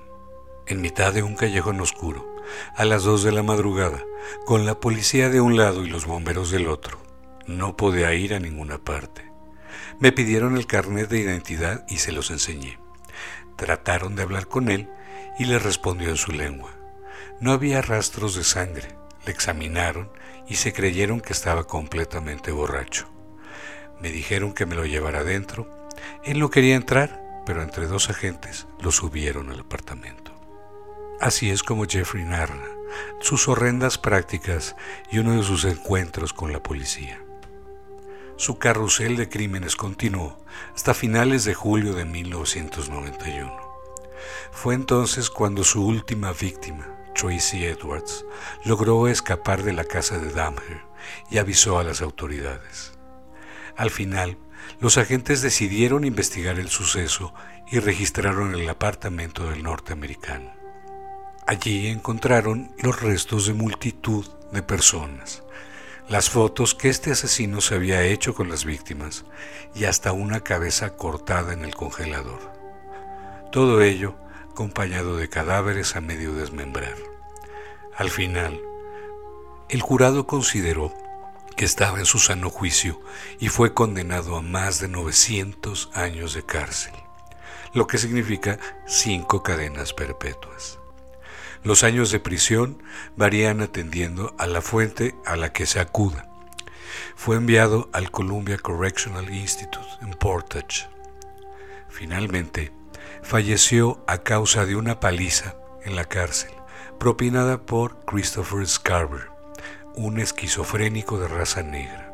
en 0.69 0.81
mitad 0.81 1.11
de 1.11 1.23
un 1.23 1.35
callejón 1.35 1.81
oscuro, 1.81 2.37
a 2.75 2.85
las 2.85 3.03
dos 3.03 3.23
de 3.23 3.31
la 3.31 3.43
madrugada, 3.43 4.03
con 4.45 4.65
la 4.65 4.79
policía 4.79 5.29
de 5.29 5.41
un 5.41 5.57
lado 5.57 5.83
y 5.83 5.89
los 5.89 6.05
bomberos 6.05 6.51
del 6.51 6.67
otro. 6.67 7.01
No 7.47 7.75
podía 7.75 8.13
ir 8.13 8.35
a 8.35 8.39
ninguna 8.39 8.77
parte. 8.77 9.29
Me 9.99 10.11
pidieron 10.11 10.55
el 10.55 10.67
carnet 10.67 11.09
de 11.09 11.19
identidad 11.19 11.85
y 11.89 11.97
se 11.97 12.11
los 12.11 12.29
enseñé. 12.29 12.79
Trataron 13.55 14.15
de 14.15 14.21
hablar 14.21 14.47
con 14.47 14.69
él 14.69 14.89
y 15.39 15.45
le 15.45 15.57
respondió 15.57 16.09
en 16.09 16.17
su 16.17 16.31
lengua. 16.31 16.71
No 17.41 17.51
había 17.51 17.81
rastros 17.81 18.35
de 18.35 18.43
sangre, 18.43 18.95
le 19.25 19.31
examinaron 19.31 20.11
y 20.47 20.55
se 20.55 20.71
creyeron 20.71 21.19
que 21.19 21.33
estaba 21.33 21.65
completamente 21.65 22.51
borracho. 22.51 23.09
Me 23.99 24.11
dijeron 24.11 24.53
que 24.53 24.67
me 24.67 24.75
lo 24.75 24.85
llevara 24.85 25.19
adentro. 25.19 25.89
Él 26.23 26.39
no 26.39 26.51
quería 26.51 26.75
entrar, 26.75 27.41
pero 27.45 27.63
entre 27.63 27.87
dos 27.87 28.09
agentes 28.11 28.67
lo 28.79 28.91
subieron 28.91 29.49
al 29.49 29.61
apartamento. 29.61 30.28
Así 31.19 31.49
es 31.49 31.63
como 31.63 31.85
Jeffrey 31.85 32.23
narra 32.23 32.79
sus 33.19 33.47
horrendas 33.47 33.97
prácticas 33.97 34.75
y 35.11 35.19
uno 35.19 35.35
de 35.37 35.43
sus 35.43 35.65
encuentros 35.65 36.33
con 36.33 36.51
la 36.51 36.61
policía. 36.61 37.21
Su 38.37 38.57
carrusel 38.57 39.17
de 39.17 39.27
crímenes 39.27 39.75
continuó 39.75 40.39
hasta 40.73 40.93
finales 40.93 41.43
de 41.43 41.53
julio 41.53 41.93
de 41.93 42.05
1991. 42.05 43.69
Fue 44.51 44.75
entonces 44.75 45.29
cuando 45.29 45.63
su 45.63 45.85
última 45.85 46.31
víctima, 46.31 46.87
Tracy 47.15 47.65
Edwards, 47.65 48.25
logró 48.63 49.07
escapar 49.07 49.63
de 49.63 49.73
la 49.73 49.83
casa 49.83 50.17
de 50.19 50.31
Damher 50.31 50.83
y 51.29 51.37
avisó 51.37 51.79
a 51.79 51.83
las 51.83 52.01
autoridades. 52.01 52.93
Al 53.75 53.91
final, 53.91 54.37
los 54.79 54.97
agentes 54.97 55.41
decidieron 55.41 56.05
investigar 56.05 56.59
el 56.59 56.69
suceso 56.69 57.33
y 57.71 57.79
registraron 57.79 58.55
el 58.55 58.69
apartamento 58.69 59.49
del 59.49 59.63
norteamericano. 59.63 60.58
Allí 61.49 61.87
encontraron 61.87 62.71
los 62.77 63.01
restos 63.01 63.47
de 63.47 63.53
multitud 63.53 64.23
de 64.51 64.61
personas, 64.61 65.41
las 66.07 66.29
fotos 66.29 66.75
que 66.75 66.89
este 66.89 67.11
asesino 67.11 67.59
se 67.59 67.73
había 67.73 68.03
hecho 68.03 68.35
con 68.35 68.49
las 68.49 68.65
víctimas 68.65 69.25
y 69.73 69.85
hasta 69.85 70.11
una 70.11 70.41
cabeza 70.41 70.95
cortada 70.95 71.51
en 71.53 71.65
el 71.65 71.73
congelador. 71.73 72.39
Todo 73.51 73.81
ello 73.81 74.13
acompañado 74.51 75.17
de 75.17 75.27
cadáveres 75.27 75.95
a 75.95 76.01
medio 76.01 76.35
desmembrar. 76.35 76.97
Al 77.97 78.11
final, 78.11 78.61
el 79.69 79.81
jurado 79.81 80.27
consideró 80.27 80.93
que 81.57 81.65
estaba 81.65 81.97
en 81.97 82.05
su 82.05 82.19
sano 82.19 82.51
juicio 82.51 83.01
y 83.39 83.49
fue 83.49 83.73
condenado 83.73 84.35
a 84.35 84.43
más 84.43 84.79
de 84.79 84.87
900 84.87 85.89
años 85.95 86.35
de 86.35 86.45
cárcel, 86.45 86.93
lo 87.73 87.87
que 87.87 87.97
significa 87.97 88.59
cinco 88.85 89.41
cadenas 89.41 89.93
perpetuas. 89.93 90.79
Los 91.63 91.83
años 91.83 92.11
de 92.11 92.19
prisión 92.19 92.81
varían 93.17 93.61
atendiendo 93.61 94.33
a 94.37 94.47
la 94.47 94.61
fuente 94.61 95.15
a 95.25 95.35
la 95.35 95.51
que 95.51 95.65
se 95.65 95.79
acuda. 95.79 96.29
Fue 97.15 97.35
enviado 97.35 97.89
al 97.91 98.11
Columbia 98.11 98.57
Correctional 98.57 99.29
Institute 99.29 99.87
en 100.01 100.11
Portage. 100.11 100.87
Finalmente, 101.89 102.71
falleció 103.23 104.03
a 104.07 104.19
causa 104.19 104.65
de 104.65 104.77
una 104.77 105.01
paliza 105.01 105.55
en 105.83 105.97
la 105.97 106.05
cárcel, 106.05 106.51
propinada 106.97 107.65
por 107.65 108.05
Christopher 108.05 108.65
Scarver, 108.65 109.27
un 109.95 110.19
esquizofrénico 110.19 111.19
de 111.19 111.27
raza 111.27 111.61
negra. 111.61 112.09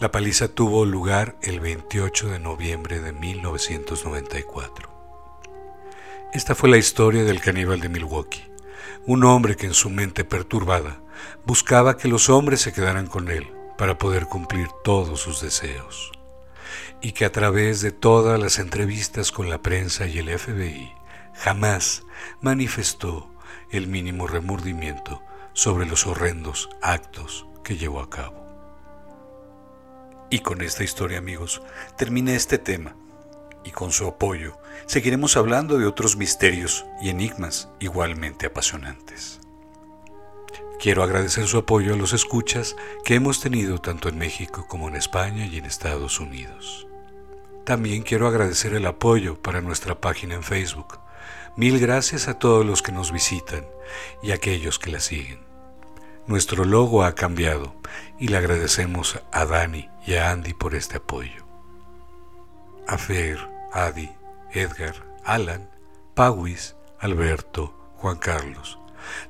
La 0.00 0.10
paliza 0.10 0.48
tuvo 0.48 0.86
lugar 0.86 1.36
el 1.42 1.60
28 1.60 2.28
de 2.28 2.38
noviembre 2.38 3.00
de 3.00 3.12
1994. 3.12 4.95
Esta 6.36 6.54
fue 6.54 6.68
la 6.68 6.76
historia 6.76 7.24
del 7.24 7.40
caníbal 7.40 7.80
de 7.80 7.88
Milwaukee, 7.88 8.44
un 9.06 9.24
hombre 9.24 9.56
que 9.56 9.64
en 9.64 9.72
su 9.72 9.88
mente 9.88 10.22
perturbada 10.22 11.00
buscaba 11.46 11.96
que 11.96 12.08
los 12.08 12.28
hombres 12.28 12.60
se 12.60 12.74
quedaran 12.74 13.06
con 13.06 13.30
él 13.30 13.50
para 13.78 13.96
poder 13.96 14.26
cumplir 14.26 14.68
todos 14.84 15.18
sus 15.18 15.40
deseos, 15.40 16.12
y 17.00 17.12
que 17.12 17.24
a 17.24 17.32
través 17.32 17.80
de 17.80 17.90
todas 17.90 18.38
las 18.38 18.58
entrevistas 18.58 19.32
con 19.32 19.48
la 19.48 19.62
prensa 19.62 20.06
y 20.08 20.18
el 20.18 20.38
FBI 20.38 20.92
jamás 21.32 22.02
manifestó 22.42 23.30
el 23.70 23.86
mínimo 23.86 24.26
remordimiento 24.26 25.22
sobre 25.54 25.86
los 25.86 26.06
horrendos 26.06 26.68
actos 26.82 27.46
que 27.64 27.78
llevó 27.78 28.00
a 28.00 28.10
cabo. 28.10 28.46
Y 30.28 30.40
con 30.40 30.60
esta 30.60 30.84
historia 30.84 31.16
amigos, 31.16 31.62
termina 31.96 32.34
este 32.34 32.58
tema 32.58 32.94
y 33.66 33.72
con 33.72 33.92
su 33.92 34.06
apoyo 34.06 34.56
seguiremos 34.86 35.36
hablando 35.36 35.78
de 35.78 35.86
otros 35.86 36.16
misterios 36.16 36.86
y 37.02 37.10
enigmas 37.10 37.68
igualmente 37.80 38.46
apasionantes. 38.46 39.40
Quiero 40.78 41.02
agradecer 41.02 41.46
su 41.48 41.58
apoyo 41.58 41.94
a 41.94 41.96
los 41.96 42.12
escuchas 42.12 42.76
que 43.04 43.14
hemos 43.14 43.40
tenido 43.40 43.80
tanto 43.80 44.08
en 44.08 44.18
México 44.18 44.66
como 44.68 44.88
en 44.88 44.96
España 44.96 45.46
y 45.46 45.58
en 45.58 45.64
Estados 45.64 46.20
Unidos. 46.20 46.86
También 47.64 48.02
quiero 48.02 48.28
agradecer 48.28 48.74
el 48.74 48.86
apoyo 48.86 49.42
para 49.42 49.60
nuestra 49.60 50.00
página 50.00 50.34
en 50.34 50.44
Facebook. 50.44 51.00
Mil 51.56 51.80
gracias 51.80 52.28
a 52.28 52.38
todos 52.38 52.64
los 52.64 52.82
que 52.82 52.92
nos 52.92 53.10
visitan 53.10 53.66
y 54.22 54.30
a 54.30 54.34
aquellos 54.34 54.78
que 54.78 54.92
la 54.92 55.00
siguen. 55.00 55.40
Nuestro 56.26 56.64
logo 56.64 57.02
ha 57.02 57.14
cambiado 57.14 57.74
y 58.18 58.28
le 58.28 58.36
agradecemos 58.36 59.20
a 59.32 59.44
Dani 59.46 59.88
y 60.06 60.14
a 60.14 60.30
Andy 60.30 60.54
por 60.54 60.74
este 60.74 60.98
apoyo. 60.98 61.44
A 62.86 62.98
Adi, 63.76 64.10
Edgar, 64.52 64.94
Alan, 65.22 65.68
Pauis, 66.14 66.76
Alberto, 66.98 67.92
Juan 67.96 68.16
Carlos. 68.16 68.78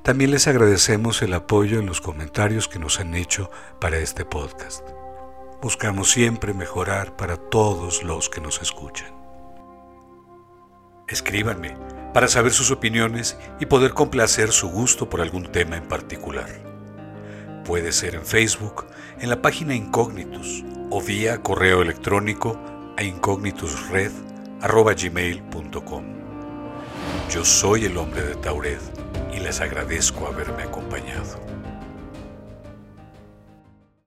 También 0.05 0.31
les 0.31 0.47
agradecemos 0.47 1.21
el 1.23 1.35
apoyo 1.35 1.81
en 1.81 1.87
los 1.87 2.01
comentarios 2.01 2.69
que 2.69 2.79
nos 2.79 3.01
han 3.01 3.17
hecho 3.17 3.51
para 3.81 3.99
este 3.99 4.25
podcast. 4.25 4.89
Buscamos 5.61 6.13
siempre 6.13 6.55
mejorar 6.55 7.17
para 7.17 7.37
todos 7.37 8.05
los 8.05 8.29
que 8.29 8.41
nos 8.41 8.63
escuchan. 8.63 9.13
Escríbanme 11.09 11.77
para 12.15 12.29
saber 12.29 12.53
sus 12.53 12.71
opiniones 12.71 13.37
y 13.59 13.67
poder 13.67 13.95
complacer 13.95 14.53
su 14.53 14.69
gusto 14.69 15.11
por 15.11 15.23
algún 15.23 15.51
tema 15.51 15.77
en 15.77 15.89
particular. 15.89 16.49
Puede 17.65 17.91
ser 17.91 18.15
en 18.15 18.25
Facebook, 18.25 18.87
en 19.19 19.29
la 19.29 19.43
página 19.43 19.75
Incógnitus 19.75 20.63
o 20.89 21.03
vía 21.03 21.43
correo 21.43 21.83
electrónico 21.83 22.57
a 22.97 23.03
incognitusred.gmail.com. 24.62 26.05
Yo 27.31 27.45
soy 27.45 27.85
el 27.85 27.97
hombre 27.97 28.23
de 28.23 28.35
Tauret 28.37 28.81
y 29.35 29.40
les 29.40 29.61
agradezco 29.61 30.27
haberme 30.27 30.62
acompañado. 30.62 31.56